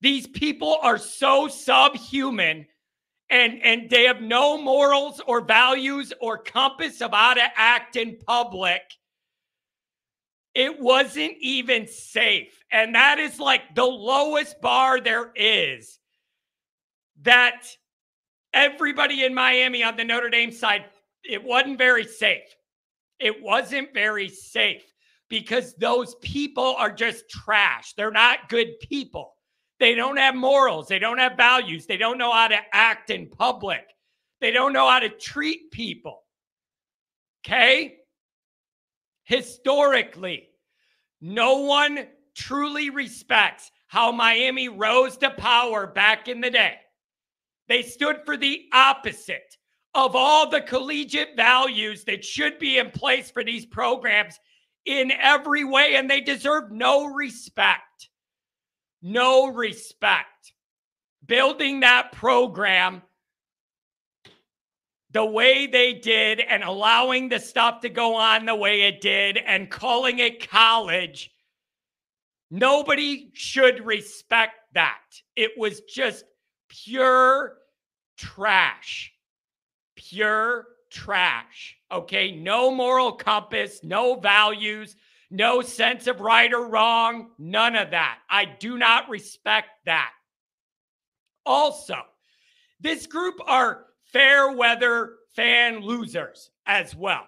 These 0.00 0.26
people 0.28 0.78
are 0.82 0.98
so 0.98 1.48
subhuman 1.48 2.66
and 3.30 3.60
and 3.62 3.90
they 3.90 4.04
have 4.04 4.22
no 4.22 4.60
morals 4.60 5.20
or 5.26 5.40
values 5.40 6.12
or 6.20 6.38
compass 6.38 7.00
of 7.00 7.12
how 7.12 7.34
to 7.34 7.46
act 7.56 7.96
in 7.96 8.16
public. 8.26 8.82
It 10.54 10.80
wasn't 10.80 11.34
even 11.40 11.86
safe. 11.86 12.64
And 12.72 12.94
that 12.94 13.18
is 13.18 13.38
like 13.38 13.74
the 13.74 13.84
lowest 13.84 14.60
bar 14.60 15.00
there 15.00 15.30
is. 15.36 15.98
That 17.22 17.66
everybody 18.54 19.24
in 19.24 19.34
Miami 19.34 19.82
on 19.82 19.96
the 19.96 20.04
Notre 20.04 20.30
Dame 20.30 20.50
side, 20.50 20.86
it 21.22 21.42
wasn't 21.42 21.78
very 21.78 22.04
safe. 22.04 22.54
It 23.20 23.42
wasn't 23.42 23.92
very 23.92 24.28
safe 24.28 24.84
because 25.28 25.74
those 25.74 26.14
people 26.16 26.74
are 26.78 26.90
just 26.90 27.28
trash. 27.28 27.92
They're 27.94 28.10
not 28.10 28.48
good 28.48 28.78
people. 28.80 29.34
They 29.80 29.94
don't 29.94 30.16
have 30.16 30.34
morals. 30.34 30.88
They 30.88 30.98
don't 30.98 31.18
have 31.18 31.36
values. 31.36 31.86
They 31.86 31.96
don't 31.96 32.18
know 32.18 32.32
how 32.32 32.48
to 32.48 32.58
act 32.72 33.10
in 33.10 33.28
public. 33.28 33.84
They 34.40 34.50
don't 34.50 34.72
know 34.72 34.88
how 34.88 34.98
to 34.98 35.08
treat 35.08 35.70
people. 35.70 36.24
Okay? 37.46 37.96
Historically, 39.24 40.48
no 41.20 41.58
one 41.58 42.06
truly 42.34 42.90
respects 42.90 43.70
how 43.86 44.12
Miami 44.12 44.68
rose 44.68 45.16
to 45.18 45.30
power 45.30 45.86
back 45.86 46.28
in 46.28 46.40
the 46.40 46.50
day. 46.50 46.74
They 47.68 47.82
stood 47.82 48.20
for 48.24 48.36
the 48.36 48.66
opposite 48.72 49.56
of 49.94 50.14
all 50.14 50.48
the 50.48 50.60
collegiate 50.60 51.36
values 51.36 52.04
that 52.04 52.24
should 52.24 52.58
be 52.58 52.78
in 52.78 52.90
place 52.90 53.30
for 53.30 53.44
these 53.44 53.66
programs 53.66 54.38
in 54.84 55.10
every 55.10 55.64
way, 55.64 55.96
and 55.96 56.08
they 56.08 56.20
deserve 56.20 56.70
no 56.70 57.06
respect 57.06 58.08
no 59.02 59.48
respect. 59.48 60.52
Building 61.26 61.80
that 61.80 62.12
program 62.12 63.02
the 65.10 65.24
way 65.24 65.66
they 65.66 65.94
did 65.94 66.40
and 66.40 66.62
allowing 66.62 67.28
the 67.28 67.38
stuff 67.38 67.80
to 67.80 67.88
go 67.88 68.14
on 68.14 68.44
the 68.44 68.54
way 68.54 68.82
it 68.82 69.00
did 69.00 69.38
and 69.38 69.70
calling 69.70 70.18
it 70.18 70.48
college, 70.48 71.30
nobody 72.50 73.30
should 73.32 73.84
respect 73.84 74.54
that. 74.74 75.00
It 75.34 75.52
was 75.56 75.80
just 75.82 76.24
pure 76.68 77.56
trash. 78.18 79.12
Pure 79.96 80.66
trash. 80.90 81.76
Okay. 81.90 82.32
No 82.32 82.70
moral 82.70 83.12
compass, 83.12 83.80
no 83.82 84.14
values, 84.20 84.94
no 85.30 85.60
sense 85.60 86.06
of 86.06 86.20
right 86.20 86.52
or 86.52 86.68
wrong, 86.68 87.30
none 87.38 87.76
of 87.76 87.90
that. 87.90 88.18
I 88.30 88.44
do 88.44 88.78
not 88.78 89.08
respect 89.08 89.68
that. 89.84 90.12
Also, 91.44 91.96
this 92.80 93.06
group 93.06 93.36
are 93.46 93.86
fair 94.12 94.52
weather 94.52 95.16
fan 95.34 95.80
losers 95.80 96.50
as 96.66 96.94
well. 96.94 97.26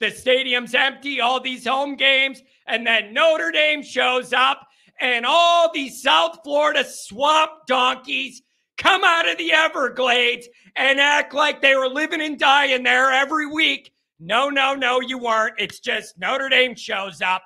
The 0.00 0.10
stadium's 0.10 0.74
empty, 0.74 1.20
all 1.20 1.40
these 1.40 1.66
home 1.66 1.96
games, 1.96 2.42
and 2.66 2.86
then 2.86 3.14
Notre 3.14 3.52
Dame 3.52 3.82
shows 3.82 4.32
up, 4.32 4.66
and 5.00 5.24
all 5.24 5.72
these 5.72 6.02
South 6.02 6.38
Florida 6.44 6.84
swamp 6.84 7.50
donkeys 7.66 8.42
come 8.76 9.02
out 9.04 9.28
of 9.28 9.38
the 9.38 9.52
Everglades 9.52 10.48
and 10.76 11.00
act 11.00 11.32
like 11.32 11.62
they 11.62 11.76
were 11.76 11.88
living 11.88 12.20
and 12.20 12.38
dying 12.38 12.82
there 12.82 13.12
every 13.12 13.46
week 13.46 13.93
no, 14.20 14.48
no, 14.48 14.74
no, 14.74 15.00
you 15.00 15.18
weren't. 15.18 15.54
It's 15.58 15.80
just 15.80 16.18
Notre 16.18 16.48
Dame 16.48 16.74
shows 16.74 17.20
up 17.20 17.42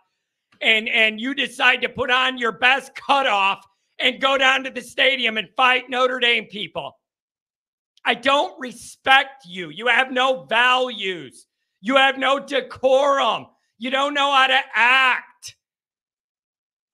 and 0.60 0.88
and 0.88 1.20
you 1.20 1.34
decide 1.34 1.80
to 1.82 1.88
put 1.88 2.10
on 2.10 2.38
your 2.38 2.52
best 2.52 2.94
cutoff 2.94 3.64
and 3.98 4.20
go 4.20 4.38
down 4.38 4.64
to 4.64 4.70
the 4.70 4.80
stadium 4.80 5.36
and 5.38 5.48
fight 5.56 5.90
Notre 5.90 6.20
Dame 6.20 6.46
people. 6.46 6.98
I 8.04 8.14
don't 8.14 8.58
respect 8.58 9.44
you. 9.46 9.70
You 9.70 9.88
have 9.88 10.12
no 10.12 10.44
values. 10.44 11.46
You 11.80 11.96
have 11.96 12.18
no 12.18 12.38
decorum. 12.38 13.46
You 13.78 13.90
don't 13.90 14.14
know 14.14 14.32
how 14.32 14.46
to 14.46 14.60
act. 14.74 15.56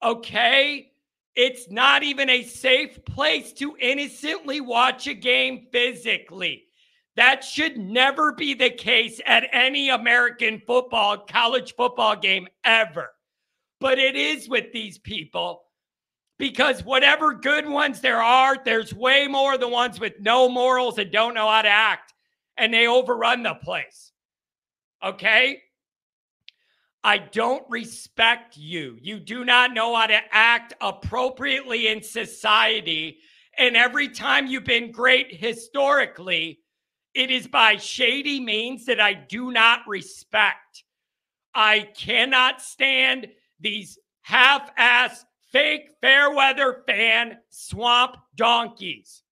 Okay? 0.03 0.91
It's 1.35 1.69
not 1.69 2.03
even 2.03 2.29
a 2.29 2.43
safe 2.43 3.03
place 3.05 3.53
to 3.53 3.75
innocently 3.79 4.61
watch 4.61 5.07
a 5.07 5.13
game 5.13 5.67
physically. 5.71 6.64
That 7.15 7.43
should 7.43 7.77
never 7.77 8.33
be 8.33 8.53
the 8.53 8.69
case 8.69 9.21
at 9.25 9.47
any 9.51 9.89
American 9.89 10.61
football, 10.65 11.17
college 11.17 11.75
football 11.75 12.15
game 12.15 12.47
ever. 12.63 13.09
But 13.79 13.99
it 13.99 14.15
is 14.15 14.49
with 14.49 14.71
these 14.73 14.97
people 14.97 15.63
because 16.37 16.83
whatever 16.83 17.33
good 17.33 17.67
ones 17.67 18.01
there 18.01 18.21
are, 18.21 18.57
there's 18.63 18.93
way 18.93 19.27
more 19.27 19.57
the 19.57 19.67
ones 19.67 19.99
with 19.99 20.13
no 20.19 20.49
morals 20.49 20.97
and 20.97 21.11
don't 21.11 21.33
know 21.33 21.49
how 21.49 21.61
to 21.61 21.69
act, 21.69 22.13
and 22.57 22.73
they 22.73 22.87
overrun 22.87 23.43
the 23.43 23.55
place. 23.55 24.11
Okay? 25.03 25.61
I 27.03 27.19
don't 27.19 27.63
respect 27.69 28.57
you. 28.57 28.97
You 28.99 29.19
do 29.19 29.45
not 29.45 29.73
know 29.73 29.95
how 29.95 30.07
to 30.07 30.19
act 30.31 30.73
appropriately 30.81 31.87
in 31.87 32.01
society. 32.01 33.19
And 33.57 33.77
every 33.77 34.09
time 34.09 34.47
you've 34.47 34.63
been 34.63 34.91
great 34.91 35.33
historically, 35.33 36.59
it 37.15 37.31
is 37.31 37.47
by 37.47 37.77
shady 37.77 38.41
means 38.41 38.85
that 38.85 38.99
I 38.99 39.13
do 39.13 39.51
not 39.51 39.87
respect. 39.87 40.83
I 41.53 41.87
cannot 41.95 42.61
stand 42.61 43.27
these 43.61 43.97
half 44.21 44.69
ass, 44.77 45.25
fake, 45.51 45.91
fair 46.01 46.35
weather 46.35 46.83
fan 46.85 47.37
swamp 47.49 48.17
donkeys. 48.35 49.23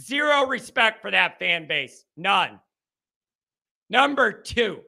Zero 0.00 0.46
respect 0.46 1.02
for 1.02 1.10
that 1.10 1.38
fan 1.40 1.66
base. 1.66 2.04
None. 2.16 2.60
Number 3.90 4.30
two, 4.32 4.80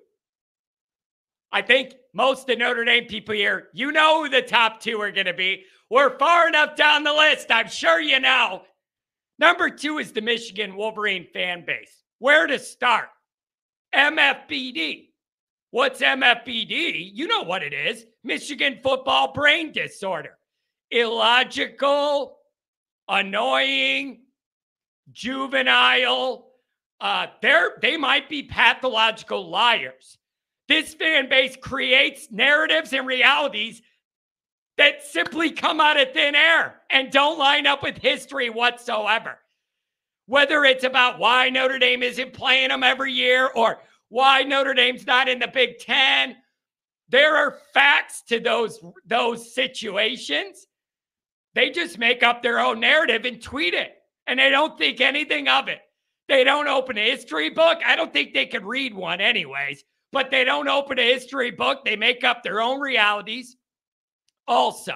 I 1.51 1.61
think 1.63 1.95
most 2.15 2.49
of 2.49 2.59
Notre 2.59 2.85
Dame 2.85 3.07
people 3.07 3.35
here, 3.35 3.69
you 3.75 3.91
know 3.91 4.23
who 4.23 4.29
the 4.29 4.43
top 4.43 4.81
two 4.81 5.01
are 5.01 5.11
going 5.11 5.27
to 5.27 5.35
be. 5.35 5.65
We're 5.91 6.17
far 6.19 6.47
enough 6.47 6.77
down 6.77 7.03
the 7.03 7.13
list. 7.13 7.49
I'm 7.51 7.69
sure 7.69 8.01
you 8.01 8.21
know. 8.21 8.63
Number 9.41 9.69
two 9.69 9.99
is 9.99 10.13
the 10.13 10.21
Michigan 10.21 10.77
Wolverine 10.77 11.27
fan 11.35 11.65
base. 11.67 12.02
Where 12.23 12.47
to 12.47 12.61
start? 12.61 13.09
MFBD. 13.93 15.09
What's 15.73 16.01
MFBD? 16.01 17.11
You 17.13 17.27
know 17.27 17.43
what 17.43 17.65
it 17.65 17.73
is 17.73 18.07
Michigan 18.23 18.79
football 18.81 19.33
brain 19.33 19.73
disorder. 19.73 20.39
Illogical, 20.93 22.39
annoying, 23.09 24.21
juvenile. 25.11 26.47
Uh, 27.01 27.27
they're, 27.43 27.73
they 27.83 27.97
might 27.97 28.29
be 28.29 28.45
pathological 28.45 29.51
liars. 29.51 30.17
This 30.69 30.95
fan 30.95 31.29
base 31.29 31.57
creates 31.61 32.31
narratives 32.31 32.93
and 32.93 33.05
realities 33.05 33.83
that 34.79 35.03
simply 35.03 35.51
come 35.51 35.81
out 35.81 36.01
of 36.01 36.13
thin 36.13 36.37
air 36.37 36.83
and 36.89 37.11
don't 37.11 37.41
line 37.41 37.67
up 37.67 37.83
with 37.83 37.99
history 37.99 38.49
whatsoever 38.49 39.41
whether 40.33 40.65
it's 40.65 40.83
about 40.83 41.19
why 41.19 41.51
Notre 41.51 41.79
Dame 41.79 42.03
isn't 42.03 42.33
playing 42.33 42.71
them 42.71 42.83
every 42.83 43.13
year 43.13 43.51
or 43.55 43.83
why 44.09 44.41
Notre 44.41 44.73
Dame's 44.73 45.07
not 45.07 45.29
in 45.29 45.39
the 45.39 45.47
Big 45.47 45.79
Ten. 45.79 46.37
There 47.11 47.37
are 47.37 47.59
facts 47.75 48.23
to 48.29 48.41
those, 48.41 48.83
those 49.05 49.55
situations. 49.55 50.67
They 51.55 51.69
just 51.69 51.99
make 51.99 52.23
up 52.23 52.43
their 52.43 52.61
own 52.61 52.81
narrative 52.81 53.27
and 53.27 53.43
tweet 53.43 53.75
it, 53.75 53.93
and 54.27 54.41
they 54.41 54.49
don't 54.49 54.79
think 54.79 55.03
anything 55.03 55.49
of 55.49 55.69
it. 55.69 55.81
They 56.29 56.45
don't 56.45 56.67
open 56.67 56.97
a 56.97 57.11
history 57.11 57.51
book. 57.51 57.81
I 57.85 57.95
don't 57.95 58.11
think 58.11 58.33
they 58.33 58.47
could 58.47 58.65
read 58.65 58.95
one, 58.95 59.21
anyways, 59.21 59.85
but 60.13 60.31
they 60.31 60.45
don't 60.45 60.67
open 60.67 60.99
a 60.99 61.13
history 61.13 61.51
book. 61.51 61.85
They 61.85 61.97
make 61.97 62.25
up 62.25 62.43
their 62.43 62.63
own 62.63 62.81
realities. 62.81 63.59
Also, 64.49 64.95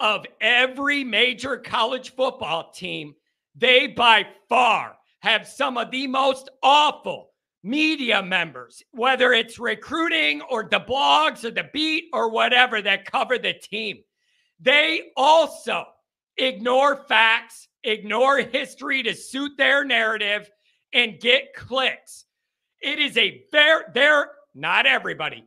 of 0.00 0.26
every 0.40 1.04
major 1.04 1.56
college 1.56 2.16
football 2.16 2.72
team, 2.72 3.14
they 3.58 3.88
by 3.88 4.26
far 4.48 4.96
have 5.20 5.46
some 5.46 5.76
of 5.76 5.90
the 5.90 6.06
most 6.06 6.48
awful 6.62 7.30
media 7.62 8.22
members, 8.22 8.82
whether 8.92 9.32
it's 9.32 9.58
recruiting 9.58 10.40
or 10.42 10.64
the 10.64 10.80
blogs 10.80 11.44
or 11.44 11.50
the 11.50 11.68
beat 11.72 12.04
or 12.12 12.30
whatever 12.30 12.80
that 12.80 13.10
cover 13.10 13.36
the 13.36 13.54
team. 13.54 13.98
They 14.60 15.10
also 15.16 15.84
ignore 16.36 17.04
facts, 17.08 17.68
ignore 17.84 18.38
history 18.38 19.02
to 19.02 19.14
suit 19.14 19.52
their 19.58 19.84
narrative, 19.84 20.48
and 20.92 21.20
get 21.20 21.54
clicks. 21.54 22.24
It 22.80 22.98
is 22.98 23.16
a 23.16 23.42
very, 23.50 23.84
they're 23.92 24.30
not 24.54 24.86
everybody. 24.86 25.44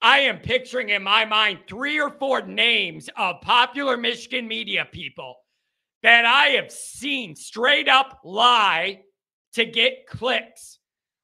I 0.00 0.20
am 0.20 0.38
picturing 0.38 0.90
in 0.90 1.02
my 1.02 1.24
mind 1.24 1.60
three 1.68 2.00
or 2.00 2.10
four 2.10 2.42
names 2.42 3.10
of 3.16 3.40
popular 3.42 3.96
Michigan 3.96 4.46
media 4.46 4.86
people 4.90 5.36
that 6.02 6.24
I 6.24 6.46
have 6.50 6.70
seen 6.70 7.34
straight 7.34 7.88
up 7.88 8.20
lie 8.24 9.02
to 9.54 9.64
get 9.64 10.06
clicks. 10.06 10.78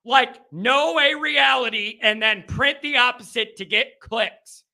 Like 0.04 0.40
know 0.52 0.98
a 0.98 1.14
reality 1.14 1.98
and 2.02 2.22
then 2.22 2.44
print 2.46 2.82
the 2.82 2.98
opposite 2.98 3.56
to 3.56 3.64
get 3.64 4.00
clicks. 4.00 4.64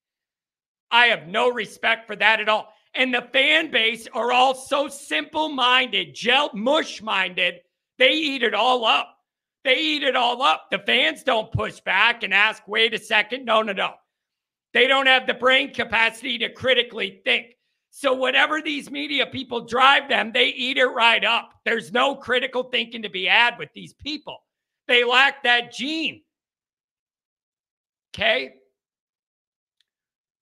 I 0.90 1.06
have 1.06 1.28
no 1.28 1.50
respect 1.50 2.06
for 2.06 2.16
that 2.16 2.40
at 2.40 2.48
all. 2.48 2.72
And 2.94 3.14
the 3.14 3.28
fan 3.32 3.70
base 3.70 4.08
are 4.12 4.32
all 4.32 4.54
so 4.54 4.88
simple 4.88 5.48
minded, 5.48 6.14
gel 6.14 6.50
mush 6.52 7.00
minded, 7.00 7.60
they 8.00 8.12
eat 8.12 8.42
it 8.42 8.54
all 8.54 8.86
up. 8.86 9.14
They 9.62 9.76
eat 9.76 10.02
it 10.02 10.16
all 10.16 10.42
up. 10.42 10.68
The 10.70 10.78
fans 10.78 11.22
don't 11.22 11.52
push 11.52 11.80
back 11.80 12.22
and 12.22 12.32
ask, 12.32 12.66
wait 12.66 12.94
a 12.94 12.98
second. 12.98 13.44
No, 13.44 13.60
no, 13.60 13.74
no. 13.74 13.92
They 14.72 14.86
don't 14.86 15.06
have 15.06 15.26
the 15.26 15.34
brain 15.34 15.74
capacity 15.74 16.38
to 16.38 16.50
critically 16.50 17.20
think. 17.24 17.56
So, 17.90 18.14
whatever 18.14 18.62
these 18.62 18.90
media 18.90 19.26
people 19.26 19.62
drive 19.62 20.08
them, 20.08 20.30
they 20.32 20.48
eat 20.48 20.78
it 20.78 20.86
right 20.86 21.24
up. 21.24 21.52
There's 21.64 21.92
no 21.92 22.14
critical 22.14 22.64
thinking 22.64 23.02
to 23.02 23.10
be 23.10 23.24
had 23.24 23.58
with 23.58 23.70
these 23.74 23.94
people. 23.94 24.38
They 24.86 25.04
lack 25.04 25.42
that 25.42 25.72
gene. 25.72 26.22
Okay. 28.14 28.54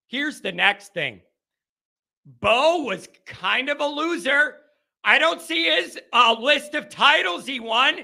Here's 0.09 0.41
the 0.41 0.53
next 0.53 0.95
thing 0.95 1.21
Bo 2.41 2.83
was 2.83 3.09
kind 3.27 3.69
of 3.69 3.81
a 3.81 3.87
loser. 3.87 4.57
I 5.05 5.19
don't 5.19 5.41
see 5.41 5.65
his 5.65 5.99
uh, 6.13 6.37
list 6.39 6.75
of 6.75 6.89
titles 6.91 7.47
he 7.47 7.61
won. 7.61 8.01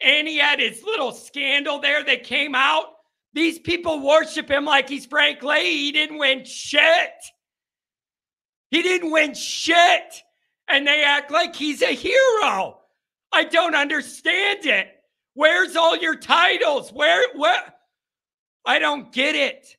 And 0.00 0.28
he 0.28 0.38
had 0.38 0.60
his 0.60 0.84
little 0.84 1.10
scandal 1.10 1.80
there 1.80 2.04
that 2.04 2.22
came 2.22 2.54
out. 2.54 2.86
These 3.32 3.58
people 3.58 4.06
worship 4.06 4.48
him 4.48 4.64
like 4.64 4.88
he's 4.88 5.06
Frank 5.06 5.42
Leahy. 5.42 5.86
He 5.86 5.92
didn't 5.92 6.18
win 6.18 6.44
shit. 6.44 7.10
He 8.70 8.82
didn't 8.82 9.10
win 9.10 9.34
shit. 9.34 10.22
And 10.68 10.86
they 10.86 11.02
act 11.02 11.30
like 11.30 11.56
he's 11.56 11.82
a 11.82 11.94
hero. 11.94 12.78
I 13.32 13.44
don't 13.44 13.74
understand 13.74 14.66
it. 14.66 14.88
Where's 15.34 15.76
all 15.76 15.96
your 15.96 16.16
titles? 16.16 16.92
Where, 16.92 17.24
where? 17.34 17.74
I 18.66 18.78
don't 18.78 19.12
get 19.12 19.34
it. 19.34 19.76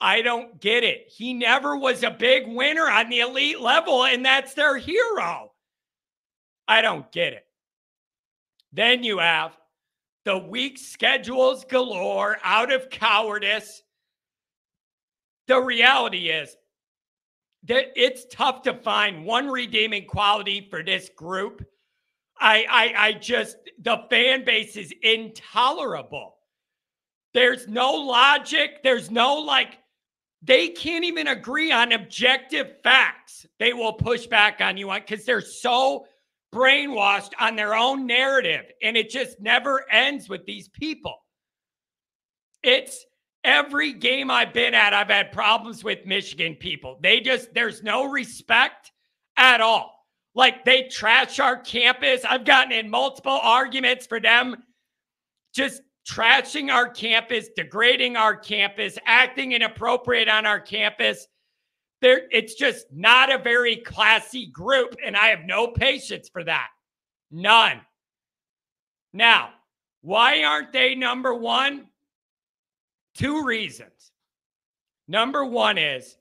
I 0.00 0.22
don't 0.22 0.60
get 0.60 0.84
it. 0.84 1.06
He 1.08 1.32
never 1.32 1.76
was 1.76 2.02
a 2.02 2.10
big 2.10 2.46
winner 2.46 2.88
on 2.88 3.08
the 3.08 3.20
elite 3.20 3.60
level, 3.60 4.04
and 4.04 4.24
that's 4.24 4.54
their 4.54 4.76
hero. 4.76 5.52
I 6.68 6.82
don't 6.82 7.10
get 7.12 7.32
it. 7.32 7.46
Then 8.72 9.04
you 9.04 9.18
have 9.18 9.56
the 10.24 10.36
weak 10.36 10.76
schedules 10.76 11.64
galore 11.64 12.36
out 12.42 12.72
of 12.72 12.90
cowardice. 12.90 13.82
The 15.46 15.60
reality 15.60 16.28
is, 16.28 16.56
it's 17.68 18.26
tough 18.30 18.62
to 18.62 18.74
find 18.74 19.24
one 19.24 19.48
redeeming 19.48 20.06
quality 20.06 20.66
for 20.70 20.82
this 20.82 21.10
group. 21.16 21.66
I, 22.38 22.66
I, 22.68 23.06
I 23.08 23.12
just 23.12 23.56
the 23.80 24.04
fan 24.10 24.44
base 24.44 24.76
is 24.76 24.92
intolerable. 25.02 26.36
There's 27.34 27.68
no 27.68 27.92
logic. 27.92 28.82
There's 28.82 29.10
no 29.10 29.36
like. 29.36 29.78
They 30.42 30.68
can't 30.68 31.04
even 31.04 31.28
agree 31.28 31.72
on 31.72 31.92
objective 31.92 32.76
facts. 32.82 33.46
They 33.58 33.72
will 33.72 33.94
push 33.94 34.26
back 34.26 34.60
on 34.60 34.76
you 34.76 34.92
because 34.92 35.24
they're 35.24 35.40
so 35.40 36.06
brainwashed 36.54 37.32
on 37.40 37.56
their 37.56 37.74
own 37.74 38.06
narrative, 38.06 38.66
and 38.82 38.96
it 38.96 39.10
just 39.10 39.40
never 39.40 39.90
ends 39.90 40.28
with 40.28 40.44
these 40.46 40.68
people. 40.68 41.16
It's 42.62 43.04
Every 43.46 43.92
game 43.92 44.28
I've 44.28 44.52
been 44.52 44.74
at, 44.74 44.92
I've 44.92 45.08
had 45.08 45.30
problems 45.30 45.84
with 45.84 46.04
Michigan 46.04 46.56
people. 46.56 46.98
They 47.00 47.20
just, 47.20 47.54
there's 47.54 47.80
no 47.84 48.10
respect 48.10 48.90
at 49.36 49.60
all. 49.60 50.04
Like 50.34 50.64
they 50.64 50.88
trash 50.88 51.38
our 51.38 51.56
campus. 51.56 52.24
I've 52.28 52.44
gotten 52.44 52.72
in 52.72 52.90
multiple 52.90 53.38
arguments 53.40 54.04
for 54.04 54.18
them 54.18 54.56
just 55.54 55.80
trashing 56.10 56.72
our 56.72 56.88
campus, 56.88 57.48
degrading 57.56 58.16
our 58.16 58.36
campus, 58.36 58.98
acting 59.06 59.52
inappropriate 59.52 60.28
on 60.28 60.44
our 60.44 60.60
campus. 60.60 61.28
There, 62.02 62.22
it's 62.32 62.54
just 62.54 62.86
not 62.92 63.32
a 63.32 63.38
very 63.38 63.76
classy 63.76 64.46
group, 64.46 64.96
and 65.04 65.16
I 65.16 65.28
have 65.28 65.44
no 65.46 65.68
patience 65.68 66.28
for 66.28 66.42
that. 66.44 66.66
None. 67.30 67.80
Now, 69.12 69.50
why 70.02 70.42
aren't 70.42 70.72
they 70.72 70.96
number 70.96 71.32
one? 71.32 71.86
Two 73.16 73.44
reasons. 73.44 74.12
Number 75.08 75.44
one 75.44 75.78
is 75.78 76.16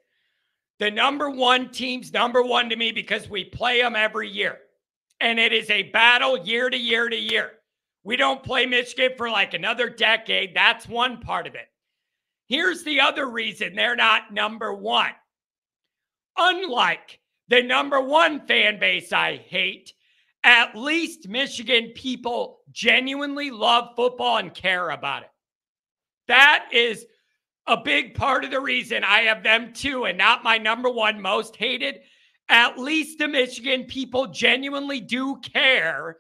the 0.79 0.91
number 0.91 1.29
one 1.29 1.69
team's 1.69 2.13
number 2.13 2.43
one 2.43 2.69
to 2.69 2.75
me 2.75 2.91
because 2.91 3.29
we 3.29 3.43
play 3.43 3.81
them 3.81 3.95
every 3.95 4.29
year. 4.29 4.60
And 5.19 5.39
it 5.39 5.53
is 5.53 5.69
a 5.69 5.84
battle 5.84 6.38
year 6.38 6.69
to 6.69 6.77
year 6.77 7.10
to 7.10 7.15
year. 7.15 7.51
We 8.03 8.15
don't 8.15 8.43
play 8.43 8.65
Michigan 8.65 9.12
for 9.17 9.29
like 9.29 9.53
another 9.53 9.89
decade. 9.89 10.55
That's 10.55 10.88
one 10.88 11.19
part 11.19 11.47
of 11.47 11.55
it. 11.55 11.67
Here's 12.47 12.84
the 12.84 12.99
other 12.99 13.27
reason 13.29 13.75
they're 13.75 13.95
not 13.95 14.34
number 14.34 14.73
one. 14.73 15.12
Unlike 16.38 17.19
the 17.47 17.63
number 17.63 17.99
one 17.99 18.45
fan 18.45 18.79
base 18.79 19.12
I 19.12 19.38
hate, 19.38 19.93
at 20.43 20.75
least 20.75 21.27
Michigan 21.27 21.91
people 21.95 22.60
genuinely 22.71 23.49
love 23.49 23.95
football 23.95 24.38
and 24.38 24.53
care 24.53 24.91
about 24.91 25.23
it. 25.23 25.29
That 26.28 26.70
is 26.72 27.06
a 27.68 27.78
big 27.78 28.16
part 28.16 28.44
of 28.44 28.52
the 28.52 28.60
reason 28.60 29.04
I 29.04 29.22
have 29.22 29.44
them 29.44 29.74
too, 29.74 30.06
and 30.06 30.18
not 30.18 30.44
my 30.44 30.58
number 30.58 30.90
one 30.90 31.22
most 31.22 31.56
hated. 31.56 32.00
At 32.48 32.78
least 32.78 33.18
the 33.18 33.28
Michigan 33.28 33.86
people 33.86 34.28
genuinely 34.28 35.00
do 35.00 35.40
care 35.42 36.18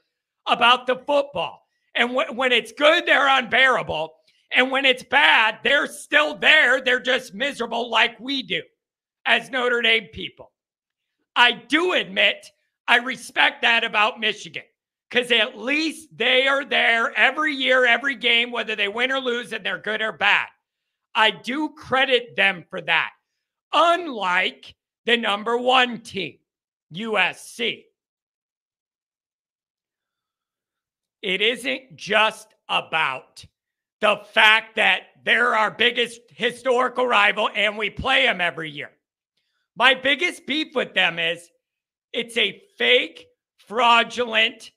about 0.47 0.87
the 0.87 0.95
football. 0.95 1.67
And 1.93 2.13
when 2.13 2.51
it's 2.51 2.71
good, 2.71 3.05
they're 3.05 3.27
unbearable. 3.27 4.13
And 4.55 4.71
when 4.71 4.85
it's 4.85 5.03
bad, 5.03 5.59
they're 5.63 5.87
still 5.87 6.35
there. 6.35 6.81
They're 6.81 6.99
just 6.99 7.33
miserable 7.33 7.89
like 7.89 8.19
we 8.19 8.43
do 8.43 8.61
as 9.25 9.49
Notre 9.49 9.81
Dame 9.81 10.07
people. 10.13 10.51
I 11.35 11.51
do 11.51 11.93
admit 11.93 12.47
I 12.87 12.97
respect 12.97 13.61
that 13.61 13.83
about 13.83 14.19
Michigan 14.19 14.63
because 15.15 15.31
at 15.31 15.57
least 15.57 16.09
they 16.17 16.45
are 16.45 16.65
there 16.65 17.17
every 17.17 17.53
year, 17.53 17.85
every 17.85 18.15
game, 18.15 18.51
whether 18.51 18.75
they 18.75 18.89
win 18.89 19.13
or 19.13 19.21
lose, 19.21 19.53
and 19.53 19.65
they're 19.65 19.77
good 19.77 20.01
or 20.01 20.11
bad. 20.11 20.47
I 21.15 21.31
do 21.31 21.69
credit 21.69 22.35
them 22.35 22.65
for 22.69 22.81
that. 22.81 23.11
Unlike 23.71 24.75
the 25.05 25.15
number 25.15 25.57
one 25.57 26.01
team, 26.01 26.39
USC. 26.93 27.85
It 31.21 31.41
isn't 31.41 31.95
just 31.95 32.53
about 32.67 33.45
the 34.01 34.17
fact 34.33 34.75
that 34.75 35.03
they're 35.23 35.55
our 35.55 35.71
biggest 35.71 36.19
historical 36.27 37.07
rival 37.07 37.49
and 37.55 37.77
we 37.77 37.89
play 37.89 38.25
them 38.25 38.41
every 38.41 38.69
year. 38.69 38.91
My 39.77 39.93
biggest 39.93 40.45
beef 40.45 40.75
with 40.75 40.93
them 40.93 41.19
is 41.19 41.49
it's 42.11 42.35
a 42.35 42.61
fake, 42.77 43.27
fraudulent, 43.65 44.71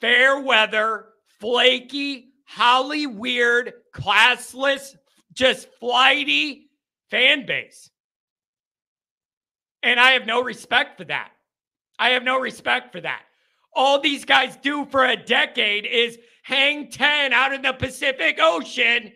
fair 0.00 0.40
weather, 0.40 1.06
flaky, 1.38 2.26
Holly 2.44 3.06
weird, 3.06 3.72
classless, 3.94 4.96
just 5.32 5.68
flighty 5.78 6.70
fan 7.10 7.46
base. 7.46 7.90
And 9.82 10.00
I 10.00 10.12
have 10.12 10.26
no 10.26 10.42
respect 10.42 10.98
for 10.98 11.04
that. 11.04 11.30
I 11.98 12.10
have 12.10 12.24
no 12.24 12.40
respect 12.40 12.92
for 12.92 13.00
that. 13.00 13.22
All 13.72 14.00
these 14.00 14.24
guys 14.24 14.56
do 14.56 14.84
for 14.86 15.04
a 15.04 15.16
decade 15.16 15.86
is 15.86 16.18
hang 16.42 16.90
10 16.90 17.32
out 17.32 17.52
in 17.52 17.62
the 17.62 17.72
Pacific 17.72 18.38
Ocean 18.40 19.12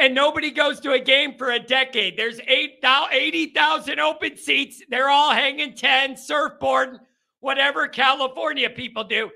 and 0.00 0.14
nobody 0.14 0.50
goes 0.50 0.80
to 0.80 0.92
a 0.92 0.98
game 0.98 1.34
for 1.36 1.50
a 1.50 1.58
decade. 1.58 2.16
There's 2.16 2.40
80,000 2.40 4.00
open 4.00 4.36
seats. 4.36 4.82
They're 4.88 5.10
all 5.10 5.30
hanging 5.30 5.74
10, 5.74 6.16
surfboard, 6.16 6.98
whatever 7.40 7.88
California 7.88 8.70
people 8.70 9.04
do. 9.04 9.30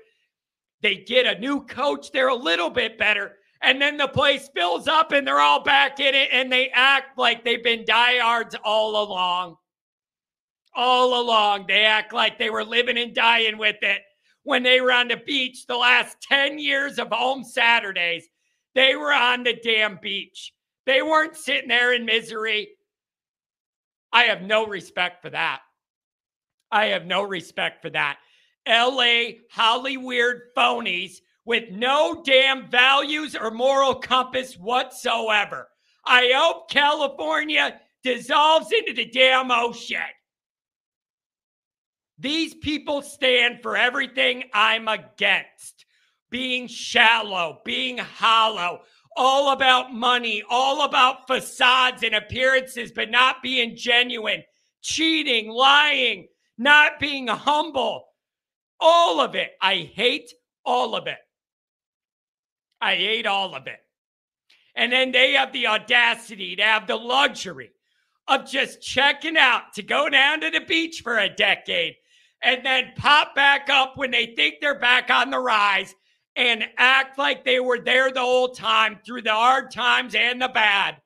They 0.81 0.97
get 0.97 1.25
a 1.25 1.39
new 1.39 1.65
coach. 1.65 2.11
They're 2.11 2.29
a 2.29 2.35
little 2.35 2.69
bit 2.69 2.97
better. 2.97 3.33
And 3.61 3.81
then 3.81 3.97
the 3.97 4.07
place 4.07 4.49
fills 4.53 4.87
up 4.87 5.11
and 5.11 5.25
they're 5.25 5.39
all 5.39 5.63
back 5.63 5.99
in 5.99 6.13
it 6.13 6.29
and 6.31 6.51
they 6.51 6.69
act 6.69 7.17
like 7.17 7.43
they've 7.43 7.63
been 7.63 7.85
diehards 7.85 8.55
all 8.63 9.03
along. 9.03 9.55
All 10.75 11.21
along. 11.21 11.65
They 11.67 11.83
act 11.85 12.13
like 12.13 12.37
they 12.37 12.49
were 12.49 12.63
living 12.63 12.97
and 12.97 13.15
dying 13.15 13.57
with 13.57 13.77
it 13.81 14.01
when 14.43 14.61
they 14.61 14.81
were 14.81 14.91
on 14.91 15.07
the 15.07 15.17
beach 15.17 15.65
the 15.65 15.75
last 15.75 16.17
10 16.21 16.59
years 16.59 16.99
of 16.99 17.07
home 17.11 17.43
Saturdays. 17.43 18.27
They 18.75 18.95
were 18.95 19.13
on 19.13 19.43
the 19.43 19.57
damn 19.63 19.97
beach. 20.01 20.53
They 20.85 21.01
weren't 21.01 21.35
sitting 21.35 21.69
there 21.69 21.93
in 21.93 22.05
misery. 22.05 22.69
I 24.13 24.23
have 24.23 24.43
no 24.43 24.67
respect 24.67 25.21
for 25.21 25.31
that. 25.31 25.61
I 26.75 26.87
have 26.87 27.05
no 27.05 27.23
respect 27.23 27.81
for 27.81 27.89
that. 27.91 28.17
LA 28.67 29.37
Hollywood 29.49 30.41
phonies 30.57 31.19
with 31.45 31.71
no 31.71 32.21
damn 32.25 32.69
values 32.69 33.33
or 33.33 33.49
moral 33.49 33.95
compass 33.95 34.55
whatsoever. 34.55 35.69
I 36.03 36.33
hope 36.35 36.69
California 36.69 37.79
dissolves 38.03 38.73
into 38.73 38.91
the 38.91 39.05
damn 39.05 39.51
ocean. 39.51 40.01
These 42.19 42.55
people 42.55 43.01
stand 43.01 43.61
for 43.61 43.77
everything 43.77 44.43
I'm 44.53 44.89
against 44.89 45.85
being 46.29 46.67
shallow, 46.67 47.61
being 47.63 47.99
hollow, 47.99 48.81
all 49.15 49.53
about 49.53 49.93
money, 49.93 50.43
all 50.49 50.83
about 50.83 51.25
facades 51.25 52.03
and 52.03 52.15
appearances, 52.15 52.91
but 52.91 53.09
not 53.09 53.41
being 53.41 53.77
genuine, 53.77 54.43
cheating, 54.81 55.49
lying, 55.49 56.27
not 56.57 56.99
being 56.99 57.27
humble. 57.27 58.05
All 58.79 59.19
of 59.19 59.35
it. 59.35 59.51
I 59.61 59.89
hate 59.93 60.31
all 60.65 60.95
of 60.95 61.07
it. 61.07 61.17
I 62.81 62.95
hate 62.95 63.25
all 63.25 63.55
of 63.55 63.67
it. 63.67 63.79
And 64.75 64.91
then 64.91 65.11
they 65.11 65.33
have 65.33 65.53
the 65.53 65.67
audacity 65.67 66.55
to 66.57 66.63
have 66.63 66.87
the 66.87 66.97
luxury 66.97 67.71
of 68.27 68.49
just 68.49 68.81
checking 68.81 69.37
out 69.37 69.73
to 69.75 69.83
go 69.83 70.09
down 70.09 70.41
to 70.41 70.49
the 70.49 70.61
beach 70.61 71.01
for 71.01 71.17
a 71.17 71.29
decade 71.29 71.95
and 72.41 72.65
then 72.65 72.91
pop 72.97 73.35
back 73.35 73.69
up 73.69 73.97
when 73.97 74.11
they 74.11 74.27
think 74.35 74.55
they're 74.59 74.79
back 74.79 75.09
on 75.09 75.29
the 75.29 75.39
rise 75.39 75.95
and 76.35 76.65
act 76.77 77.17
like 77.17 77.45
they 77.45 77.59
were 77.59 77.79
there 77.79 78.11
the 78.11 78.19
whole 78.19 78.49
time 78.49 78.99
through 79.05 79.21
the 79.21 79.31
hard 79.31 79.71
times 79.71 80.15
and 80.15 80.41
the 80.41 80.49
bad. 80.49 80.97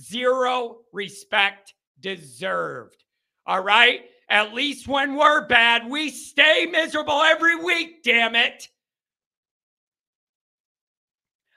Zero 0.00 0.78
respect 0.92 1.74
deserved. 1.98 3.02
All 3.50 3.60
right? 3.60 4.02
At 4.28 4.54
least 4.54 4.86
when 4.86 5.16
we're 5.16 5.44
bad, 5.48 5.90
we 5.90 6.10
stay 6.10 6.68
miserable 6.70 7.20
every 7.20 7.56
week, 7.56 8.04
damn 8.04 8.36
it. 8.36 8.68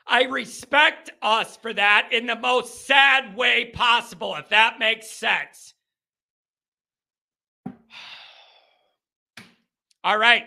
I 0.08 0.24
respect 0.24 1.12
us 1.22 1.56
for 1.56 1.72
that 1.72 2.10
in 2.12 2.26
the 2.26 2.36
most 2.36 2.88
sad 2.88 3.36
way 3.36 3.66
possible, 3.66 4.34
if 4.38 4.50
that 4.50 4.80
makes 4.80 5.08
sense. 5.08 5.76
All 10.04 10.18
right. 10.18 10.46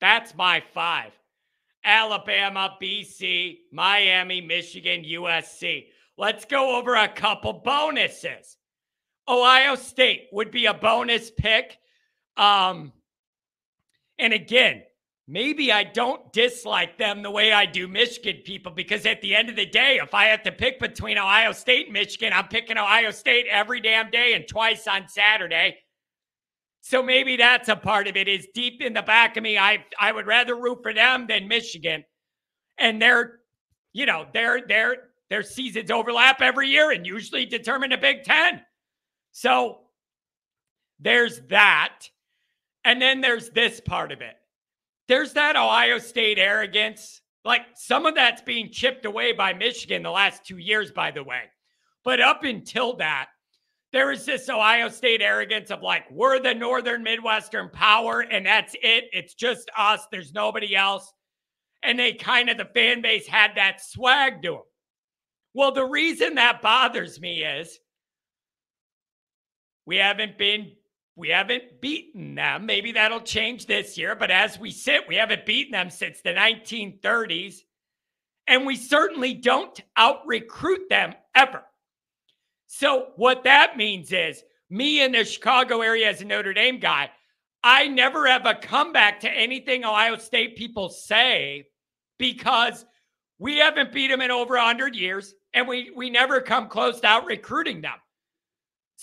That's 0.00 0.34
my 0.34 0.62
five 0.72 1.12
Alabama, 1.84 2.78
BC, 2.80 3.58
Miami, 3.72 4.40
Michigan, 4.40 5.04
USC. 5.04 5.88
Let's 6.16 6.46
go 6.46 6.78
over 6.78 6.94
a 6.94 7.08
couple 7.08 7.52
bonuses. 7.52 8.56
Ohio 9.28 9.74
State 9.74 10.28
would 10.32 10.50
be 10.50 10.66
a 10.66 10.74
bonus 10.74 11.30
pick. 11.30 11.78
Um, 12.36 12.92
and 14.18 14.32
again, 14.32 14.82
maybe 15.28 15.72
I 15.72 15.84
don't 15.84 16.32
dislike 16.32 16.98
them 16.98 17.22
the 17.22 17.30
way 17.30 17.52
I 17.52 17.66
do 17.66 17.88
Michigan 17.88 18.42
people 18.44 18.72
because 18.72 19.06
at 19.06 19.20
the 19.22 19.34
end 19.34 19.48
of 19.48 19.56
the 19.56 19.66
day, 19.66 19.98
if 20.02 20.14
I 20.14 20.24
have 20.26 20.42
to 20.44 20.52
pick 20.52 20.80
between 20.80 21.18
Ohio 21.18 21.52
State 21.52 21.86
and 21.86 21.92
Michigan, 21.92 22.32
I'm 22.32 22.48
picking 22.48 22.78
Ohio 22.78 23.10
State 23.10 23.46
every 23.50 23.80
damn 23.80 24.10
day 24.10 24.34
and 24.34 24.46
twice 24.48 24.86
on 24.86 25.08
Saturday. 25.08 25.76
So 26.82 27.02
maybe 27.02 27.36
that's 27.36 27.68
a 27.68 27.76
part 27.76 28.08
of 28.08 28.16
it. 28.16 28.26
Is 28.26 28.48
deep 28.54 28.82
in 28.82 28.92
the 28.92 29.02
back 29.02 29.36
of 29.36 29.42
me, 29.44 29.56
I 29.56 29.84
I 30.00 30.10
would 30.10 30.26
rather 30.26 30.56
root 30.56 30.80
for 30.82 30.92
them 30.92 31.28
than 31.28 31.46
Michigan, 31.46 32.04
and 32.76 33.00
their, 33.00 33.38
you 33.92 34.04
know, 34.04 34.26
their 34.34 34.66
their 34.66 34.96
their 35.30 35.44
seasons 35.44 35.92
overlap 35.92 36.42
every 36.42 36.68
year 36.68 36.90
and 36.90 37.06
usually 37.06 37.46
determine 37.46 37.90
the 37.90 37.98
Big 37.98 38.24
Ten. 38.24 38.62
So 39.32 39.78
there's 41.00 41.40
that, 41.48 42.08
and 42.84 43.02
then 43.02 43.20
there's 43.20 43.50
this 43.50 43.80
part 43.80 44.12
of 44.12 44.20
it. 44.20 44.34
There's 45.08 45.32
that 45.32 45.56
Ohio 45.56 45.98
State 45.98 46.38
arrogance. 46.38 47.20
Like 47.44 47.62
some 47.74 48.06
of 48.06 48.14
that's 48.14 48.42
being 48.42 48.70
chipped 48.70 49.04
away 49.04 49.32
by 49.32 49.52
Michigan 49.52 50.02
the 50.02 50.10
last 50.10 50.46
two 50.46 50.58
years, 50.58 50.92
by 50.92 51.10
the 51.10 51.24
way. 51.24 51.42
But 52.04 52.20
up 52.20 52.44
until 52.44 52.96
that, 52.96 53.30
there 53.92 54.12
is 54.12 54.24
this 54.24 54.48
Ohio 54.48 54.88
State 54.88 55.20
arrogance 55.20 55.70
of 55.70 55.82
like, 55.82 56.04
we're 56.10 56.40
the 56.40 56.54
Northern 56.54 57.02
Midwestern 57.02 57.68
power 57.70 58.20
and 58.20 58.46
that's 58.46 58.74
it. 58.80 59.04
It's 59.12 59.34
just 59.34 59.70
us. 59.76 60.06
There's 60.10 60.32
nobody 60.32 60.76
else. 60.76 61.12
And 61.82 61.98
they 61.98 62.12
kind 62.12 62.48
of, 62.48 62.58
the 62.58 62.64
fan 62.66 63.02
base 63.02 63.26
had 63.26 63.56
that 63.56 63.84
swag 63.84 64.40
to 64.42 64.52
them. 64.52 64.62
Well, 65.52 65.72
the 65.72 65.84
reason 65.84 66.36
that 66.36 66.62
bothers 66.62 67.20
me 67.20 67.42
is 67.42 67.78
we 69.86 69.96
haven't 69.96 70.38
been 70.38 70.72
we 71.14 71.28
haven't 71.28 71.80
beaten 71.80 72.34
them. 72.34 72.64
Maybe 72.64 72.92
that'll 72.92 73.20
change 73.20 73.66
this 73.66 73.98
year, 73.98 74.14
but 74.14 74.30
as 74.30 74.58
we 74.58 74.70
sit, 74.70 75.06
we 75.06 75.16
haven't 75.16 75.44
beaten 75.44 75.72
them 75.72 75.90
since 75.90 76.22
the 76.22 76.30
1930s. 76.30 77.56
And 78.46 78.66
we 78.66 78.76
certainly 78.76 79.34
don't 79.34 79.78
out 79.96 80.26
recruit 80.26 80.88
them 80.88 81.14
ever. 81.34 81.62
So, 82.66 83.08
what 83.16 83.44
that 83.44 83.76
means 83.76 84.10
is 84.12 84.42
me 84.70 85.02
in 85.02 85.12
the 85.12 85.24
Chicago 85.24 85.82
area 85.82 86.08
as 86.08 86.22
a 86.22 86.24
Notre 86.24 86.54
Dame 86.54 86.80
guy, 86.80 87.10
I 87.62 87.86
never 87.86 88.26
have 88.26 88.46
a 88.46 88.54
comeback 88.54 89.20
to 89.20 89.30
anything 89.30 89.84
Ohio 89.84 90.16
State 90.16 90.56
people 90.56 90.88
say 90.88 91.68
because 92.18 92.84
we 93.38 93.58
haven't 93.58 93.92
beat 93.92 94.08
them 94.08 94.22
in 94.22 94.30
over 94.30 94.54
100 94.54 94.96
years 94.96 95.34
and 95.52 95.68
we, 95.68 95.90
we 95.94 96.10
never 96.10 96.40
come 96.40 96.68
close 96.68 97.00
to 97.00 97.06
out 97.06 97.26
recruiting 97.26 97.82
them. 97.82 97.94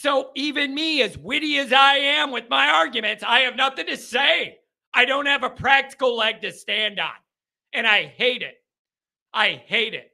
So 0.01 0.31
even 0.33 0.73
me, 0.73 1.01
as 1.01 1.17
witty 1.17 1.57
as 1.57 1.73
I 1.73 1.95
am 1.95 2.31
with 2.31 2.49
my 2.49 2.69
arguments, 2.69 3.21
I 3.21 3.41
have 3.41 3.57
nothing 3.57 3.85
to 3.87 3.97
say. 3.97 4.59
I 4.93 5.03
don't 5.03 5.25
have 5.25 5.43
a 5.43 5.49
practical 5.49 6.15
leg 6.15 6.39
to 6.39 6.53
stand 6.53 7.01
on. 7.01 7.11
And 7.73 7.85
I 7.85 8.05
hate 8.05 8.41
it. 8.41 8.55
I 9.33 9.61
hate 9.65 9.93
it. 9.93 10.09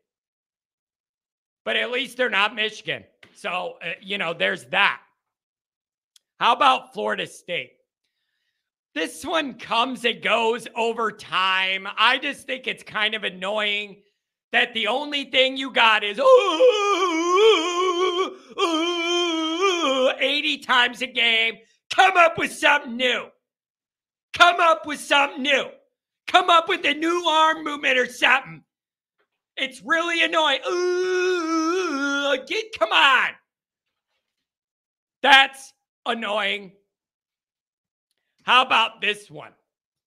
But 1.65 1.76
at 1.76 1.91
least 1.91 2.17
they're 2.17 2.32
not 2.32 2.56
Michigan. 2.56 3.04
So, 3.36 3.76
uh, 3.80 3.91
you 4.02 4.17
know, 4.17 4.34
there's 4.34 4.65
that. 4.69 5.02
How 6.39 6.54
about 6.54 6.91
Florida 6.91 7.28
State? 7.28 7.74
This 8.95 9.24
one 9.24 9.54
comes 9.54 10.04
and 10.04 10.19
goes 10.19 10.67
over 10.76 11.12
time. 11.12 11.88
I 11.95 12.17
just 12.17 12.48
think 12.48 12.65
it's 12.65 12.82
kind 12.82 13.13
of 13.13 13.24
annoying 13.24 13.98
that 14.52 14.74
the 14.74 14.88
only 14.88 15.26
thing 15.26 15.58
you 15.58 15.69
got 15.69 16.04
is 16.04 16.19
80 20.19 20.60
times 20.60 21.01
a 21.01 21.08
game. 21.08 21.56
Come 21.93 22.17
up 22.17 22.38
with 22.38 22.51
something 22.51 22.97
new. 22.97 23.28
Come 24.34 24.60
up 24.60 24.86
with 24.86 24.99
something 24.99 25.41
new. 25.41 25.65
Come 26.28 26.49
up 26.49 26.67
with 26.67 26.86
a 26.86 26.93
new 26.93 27.25
arm 27.28 27.63
movement 27.63 27.97
or 27.97 28.08
something. 28.08 28.63
It's 29.58 29.82
really 29.84 30.23
annoying. 30.23 30.60
Ooh, 30.67 32.38
get 32.45 32.65
come 32.78 32.91
on. 32.91 33.30
That's 35.21 35.73
annoying. 36.06 36.73
How 38.43 38.63
about 38.63 39.01
this 39.01 39.32
one? 39.32 39.54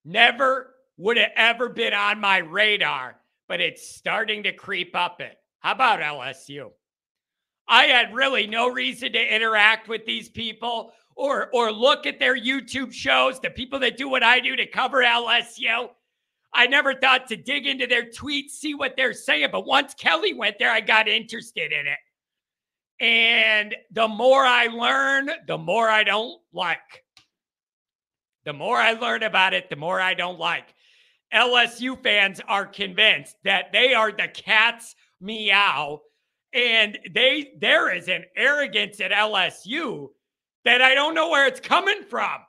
Never 0.05 0.75
would 0.97 1.17
have 1.17 1.31
ever 1.35 1.69
been 1.69 1.93
on 1.93 2.19
my 2.19 2.37
radar, 2.37 3.17
but 3.47 3.59
it's 3.59 3.95
starting 3.95 4.43
to 4.43 4.53
creep 4.53 4.95
up 4.95 5.19
it. 5.19 5.35
How 5.59 5.71
about 5.71 5.99
LSU? 5.99 6.71
I 7.69 7.85
had 7.85 8.13
really 8.13 8.47
no 8.47 8.67
reason 8.67 9.13
to 9.13 9.35
interact 9.35 9.87
with 9.87 10.05
these 10.05 10.27
people 10.27 10.91
or 11.15 11.49
or 11.53 11.71
look 11.71 12.05
at 12.05 12.19
their 12.19 12.37
YouTube 12.37 12.91
shows, 12.91 13.39
the 13.39 13.51
people 13.51 13.79
that 13.79 13.97
do 13.97 14.09
what 14.09 14.23
I 14.23 14.39
do 14.39 14.55
to 14.55 14.65
cover 14.65 14.97
LSU. 15.03 15.89
I 16.51 16.65
never 16.65 16.95
thought 16.95 17.27
to 17.27 17.35
dig 17.35 17.67
into 17.67 17.85
their 17.85 18.05
tweets, 18.05 18.51
see 18.51 18.73
what 18.73 18.95
they're 18.97 19.13
saying. 19.13 19.49
But 19.51 19.67
once 19.67 19.93
Kelly 19.93 20.33
went 20.33 20.57
there, 20.57 20.71
I 20.71 20.81
got 20.81 21.07
interested 21.07 21.71
in 21.71 21.85
it. 21.85 21.99
And 22.99 23.75
the 23.91 24.07
more 24.07 24.43
I 24.43 24.65
learn, 24.67 25.29
the 25.47 25.57
more 25.57 25.87
I 25.89 26.03
don't 26.03 26.41
like. 26.51 27.05
The 28.45 28.53
more 28.53 28.77
I 28.77 28.93
learn 28.93 29.21
about 29.21 29.53
it, 29.53 29.69
the 29.69 29.75
more 29.75 30.01
I 30.01 30.15
don't 30.15 30.39
like. 30.39 30.73
LSU 31.33 32.01
fans 32.01 32.41
are 32.47 32.65
convinced 32.65 33.35
that 33.43 33.71
they 33.71 33.93
are 33.93 34.11
the 34.11 34.27
cat's 34.27 34.95
meow. 35.21 36.01
And 36.53 36.97
they 37.13 37.51
there 37.59 37.93
is 37.93 38.07
an 38.07 38.25
arrogance 38.35 38.99
at 38.99 39.11
LSU 39.11 40.09
that 40.65 40.81
I 40.81 40.95
don't 40.95 41.13
know 41.13 41.29
where 41.29 41.47
it's 41.47 41.59
coming 41.59 42.03
from. 42.03 42.39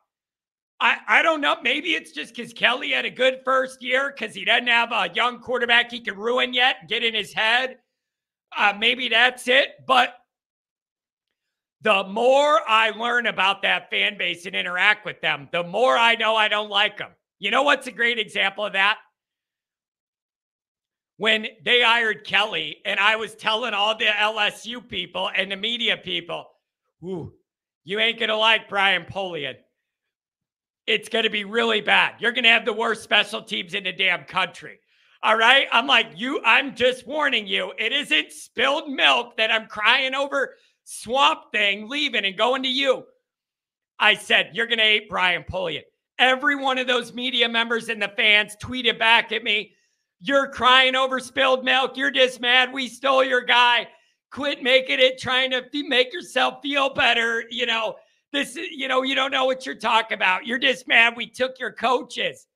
I, 0.81 0.97
I 1.07 1.23
don't 1.23 1.43
know. 1.43 1.57
Maybe 1.63 1.91
it's 1.91 2.13
just 2.13 2.35
because 2.35 2.55
Kelly 2.55 2.93
had 2.93 3.05
a 3.05 3.11
good 3.11 3.41
first 3.45 3.83
year 3.83 4.15
because 4.17 4.35
he 4.35 4.47
doesn't 4.47 4.67
have 4.67 4.93
a 4.93 5.11
young 5.15 5.41
quarterback 5.41 5.91
he 5.91 6.01
can 6.01 6.17
ruin 6.17 6.55
yet, 6.55 6.89
get 6.89 7.05
in 7.05 7.15
his 7.15 7.35
head. 7.35 7.77
Uh, 8.57 8.73
maybe 8.79 9.09
that's 9.09 9.47
it. 9.47 9.69
But 9.87 10.15
the 11.83 12.05
more 12.05 12.61
I 12.67 12.91
learn 12.91 13.27
about 13.27 13.63
that 13.63 13.91
fan 13.91 14.17
base 14.17 14.47
and 14.47 14.57
interact 14.57 15.05
with 15.05 15.21
them, 15.21 15.49
the 15.53 15.65
more 15.65 15.97
I 15.97 16.15
know 16.15 16.35
I 16.35 16.49
don't 16.49 16.71
like 16.71 16.97
them. 16.97 17.11
You 17.39 17.51
know 17.51 17.63
what's 17.63 17.87
a 17.87 17.93
great 17.93 18.19
example 18.19 18.65
of 18.65 18.73
that? 18.73 18.99
When 21.21 21.49
they 21.67 21.83
hired 21.83 22.25
Kelly, 22.25 22.79
and 22.87 22.99
I 22.99 23.17
was 23.17 23.35
telling 23.35 23.75
all 23.75 23.95
the 23.95 24.07
LSU 24.07 24.89
people 24.89 25.31
and 25.37 25.53
the 25.53 25.57
media 25.57 25.99
people, 25.99 26.47
Ooh, 27.05 27.35
you 27.85 27.99
ain't 27.99 28.19
going 28.19 28.31
to 28.31 28.37
like 28.39 28.71
Brian 28.71 29.05
Polian. 29.05 29.57
It's 30.87 31.11
going 31.11 31.25
to 31.25 31.31
be 31.31 31.45
really 31.45 31.83
bad. 31.83 32.15
You're 32.21 32.33
going 32.33 32.45
to 32.45 32.51
have 32.51 32.65
the 32.65 32.73
worst 32.73 33.03
special 33.03 33.43
teams 33.43 33.75
in 33.75 33.85
the 33.85 33.93
damn 33.93 34.25
country. 34.25 34.79
All 35.23 35.37
right. 35.37 35.67
I'm 35.71 35.87
like, 35.87 36.07
you, 36.17 36.41
I'm 36.43 36.75
just 36.75 37.07
warning 37.07 37.47
you. 37.47 37.75
It 37.79 37.93
isn't 37.93 38.33
spilled 38.33 38.91
milk 38.91 39.37
that 39.37 39.53
I'm 39.53 39.67
crying 39.67 40.15
over 40.15 40.55
Swamp 40.85 41.53
Thing 41.53 41.87
leaving 41.87 42.25
and 42.25 42.39
going 42.39 42.63
to 42.63 42.71
you. 42.71 43.05
I 43.99 44.15
said, 44.15 44.53
You're 44.55 44.69
going 44.69 44.79
to 44.79 44.85
hate 44.85 45.11
Brian 45.11 45.45
Polian. 45.45 45.83
Every 46.19 46.57
one 46.57 46.79
of 46.79 46.87
those 46.87 47.13
media 47.13 47.47
members 47.47 47.91
and 47.91 48.01
the 48.01 48.09
fans 48.09 48.57
tweeted 48.59 48.99
back 48.99 49.33
at 49.33 49.45
me, 49.45 49.75
You're 50.21 50.49
crying 50.49 50.95
over 50.95 51.19
spilled 51.19 51.65
milk. 51.65 51.97
You're 51.97 52.11
just 52.11 52.41
mad 52.41 52.73
we 52.73 52.89
stole 52.89 53.25
your 53.25 53.41
guy. 53.41 53.89
Quit 54.31 54.63
making 54.63 55.01
it, 55.01 55.19
trying 55.19 55.51
to 55.51 55.65
make 55.89 56.13
yourself 56.13 56.63
feel 56.63 56.93
better. 56.93 57.45
You 57.51 57.67
know, 57.67 57.97
this, 58.33 58.57
is, 58.57 58.69
you 58.71 58.87
know, 58.87 59.03
you 59.03 59.15
don't 59.15 59.33
know 59.33 59.47
what 59.47 59.67
you're 59.67 59.75
talking 59.75 60.15
about. 60.15 60.47
You're 60.47 60.59
just 60.59 60.87
mad 60.87 61.15
we 61.17 61.27
took 61.27 61.59
your 61.59 61.73
coaches. 61.73 62.47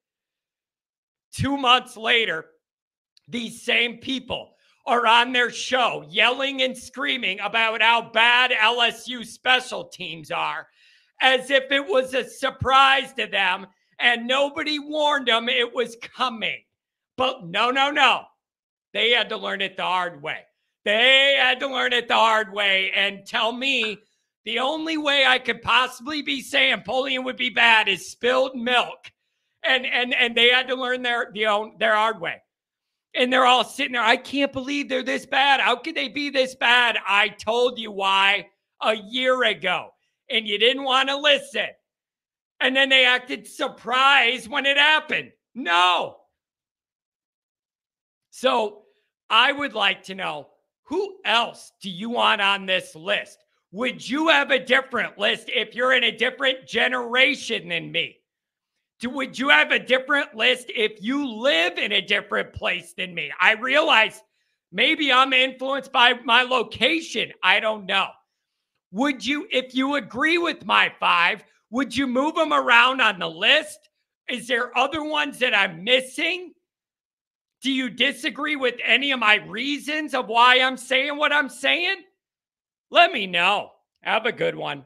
Two 1.32 1.56
months 1.56 1.96
later, 1.96 2.46
these 3.28 3.62
same 3.62 3.96
people 3.96 4.54
are 4.86 5.06
on 5.06 5.32
their 5.32 5.50
show 5.50 6.04
yelling 6.08 6.62
and 6.62 6.76
screaming 6.76 7.40
about 7.40 7.80
how 7.80 8.10
bad 8.12 8.50
LSU 8.52 9.24
special 9.24 9.84
teams 9.84 10.30
are, 10.30 10.68
as 11.22 11.50
if 11.50 11.72
it 11.72 11.84
was 11.84 12.12
a 12.12 12.28
surprise 12.28 13.12
to 13.14 13.26
them 13.26 13.66
and 13.98 14.26
nobody 14.26 14.78
warned 14.78 15.28
them 15.28 15.48
it 15.48 15.74
was 15.74 15.96
coming. 16.02 16.60
But 17.16 17.46
no, 17.46 17.70
no, 17.70 17.90
no. 17.90 18.24
They 18.92 19.10
had 19.10 19.28
to 19.30 19.36
learn 19.36 19.60
it 19.60 19.76
the 19.76 19.82
hard 19.82 20.22
way. 20.22 20.40
They 20.84 21.38
had 21.40 21.60
to 21.60 21.68
learn 21.68 21.92
it 21.92 22.08
the 22.08 22.14
hard 22.14 22.52
way 22.52 22.90
and 22.94 23.26
tell 23.26 23.52
me 23.52 23.98
the 24.44 24.58
only 24.58 24.98
way 24.98 25.24
I 25.26 25.38
could 25.38 25.62
possibly 25.62 26.22
be 26.22 26.40
saying 26.40 26.82
Polian 26.86 27.24
would 27.24 27.36
be 27.36 27.50
bad 27.50 27.88
is 27.88 28.10
spilled 28.10 28.54
milk. 28.54 29.10
And 29.64 29.86
and 29.86 30.14
and 30.14 30.36
they 30.36 30.50
had 30.50 30.68
to 30.68 30.74
learn 30.74 31.02
their 31.02 31.30
the 31.32 31.46
own 31.46 31.76
their 31.78 31.94
hard 31.94 32.20
way 32.20 32.42
and 33.14 33.32
they're 33.32 33.46
all 33.46 33.64
sitting 33.64 33.92
there. 33.92 34.02
I 34.02 34.16
can't 34.16 34.52
believe 34.52 34.88
they're 34.88 35.02
this 35.02 35.26
bad. 35.26 35.60
How 35.60 35.76
could 35.76 35.94
they 35.94 36.08
be 36.08 36.30
this 36.30 36.54
bad? 36.54 36.98
I 37.06 37.28
told 37.28 37.78
you 37.78 37.92
why 37.92 38.48
a 38.82 38.94
year 38.94 39.44
ago, 39.44 39.90
and 40.30 40.46
you 40.46 40.58
didn't 40.58 40.84
want 40.84 41.08
to 41.08 41.16
listen. 41.16 41.68
And 42.60 42.74
then 42.74 42.88
they 42.88 43.04
acted 43.04 43.46
surprised 43.46 44.48
when 44.48 44.66
it 44.66 44.76
happened. 44.76 45.30
No. 45.54 46.16
So 48.36 48.82
I 49.30 49.52
would 49.52 49.74
like 49.74 50.02
to 50.04 50.14
know 50.16 50.48
who 50.82 51.18
else 51.24 51.70
do 51.80 51.88
you 51.88 52.10
want 52.10 52.40
on 52.40 52.66
this 52.66 52.96
list? 52.96 53.38
Would 53.70 54.06
you 54.08 54.26
have 54.26 54.50
a 54.50 54.58
different 54.58 55.16
list 55.16 55.48
if 55.54 55.72
you're 55.76 55.92
in 55.92 56.02
a 56.02 56.16
different 56.16 56.66
generation 56.66 57.68
than 57.68 57.92
me? 57.92 58.16
Do, 58.98 59.10
would 59.10 59.38
you 59.38 59.50
have 59.50 59.70
a 59.70 59.78
different 59.78 60.34
list 60.34 60.66
if 60.74 61.00
you 61.00 61.24
live 61.24 61.78
in 61.78 61.92
a 61.92 62.00
different 62.00 62.52
place 62.52 62.92
than 62.92 63.14
me? 63.14 63.30
I 63.40 63.52
realize 63.52 64.20
maybe 64.72 65.12
I'm 65.12 65.32
influenced 65.32 65.92
by 65.92 66.14
my 66.24 66.42
location. 66.42 67.30
I 67.40 67.60
don't 67.60 67.86
know. 67.86 68.08
Would 68.90 69.24
you, 69.24 69.46
if 69.52 69.76
you 69.76 69.94
agree 69.94 70.38
with 70.38 70.66
my 70.66 70.92
five, 70.98 71.44
would 71.70 71.96
you 71.96 72.08
move 72.08 72.34
them 72.34 72.52
around 72.52 73.00
on 73.00 73.20
the 73.20 73.30
list? 73.30 73.78
Is 74.28 74.48
there 74.48 74.76
other 74.76 75.04
ones 75.04 75.38
that 75.38 75.54
I'm 75.54 75.84
missing? 75.84 76.50
Do 77.64 77.72
you 77.72 77.88
disagree 77.88 78.56
with 78.56 78.74
any 78.84 79.10
of 79.12 79.20
my 79.20 79.36
reasons 79.36 80.12
of 80.12 80.28
why 80.28 80.60
I'm 80.60 80.76
saying 80.76 81.16
what 81.16 81.32
I'm 81.32 81.48
saying? 81.48 81.96
Let 82.90 83.10
me 83.10 83.26
know. 83.26 83.70
Have 84.02 84.26
a 84.26 84.32
good 84.32 84.54
one. 84.54 84.84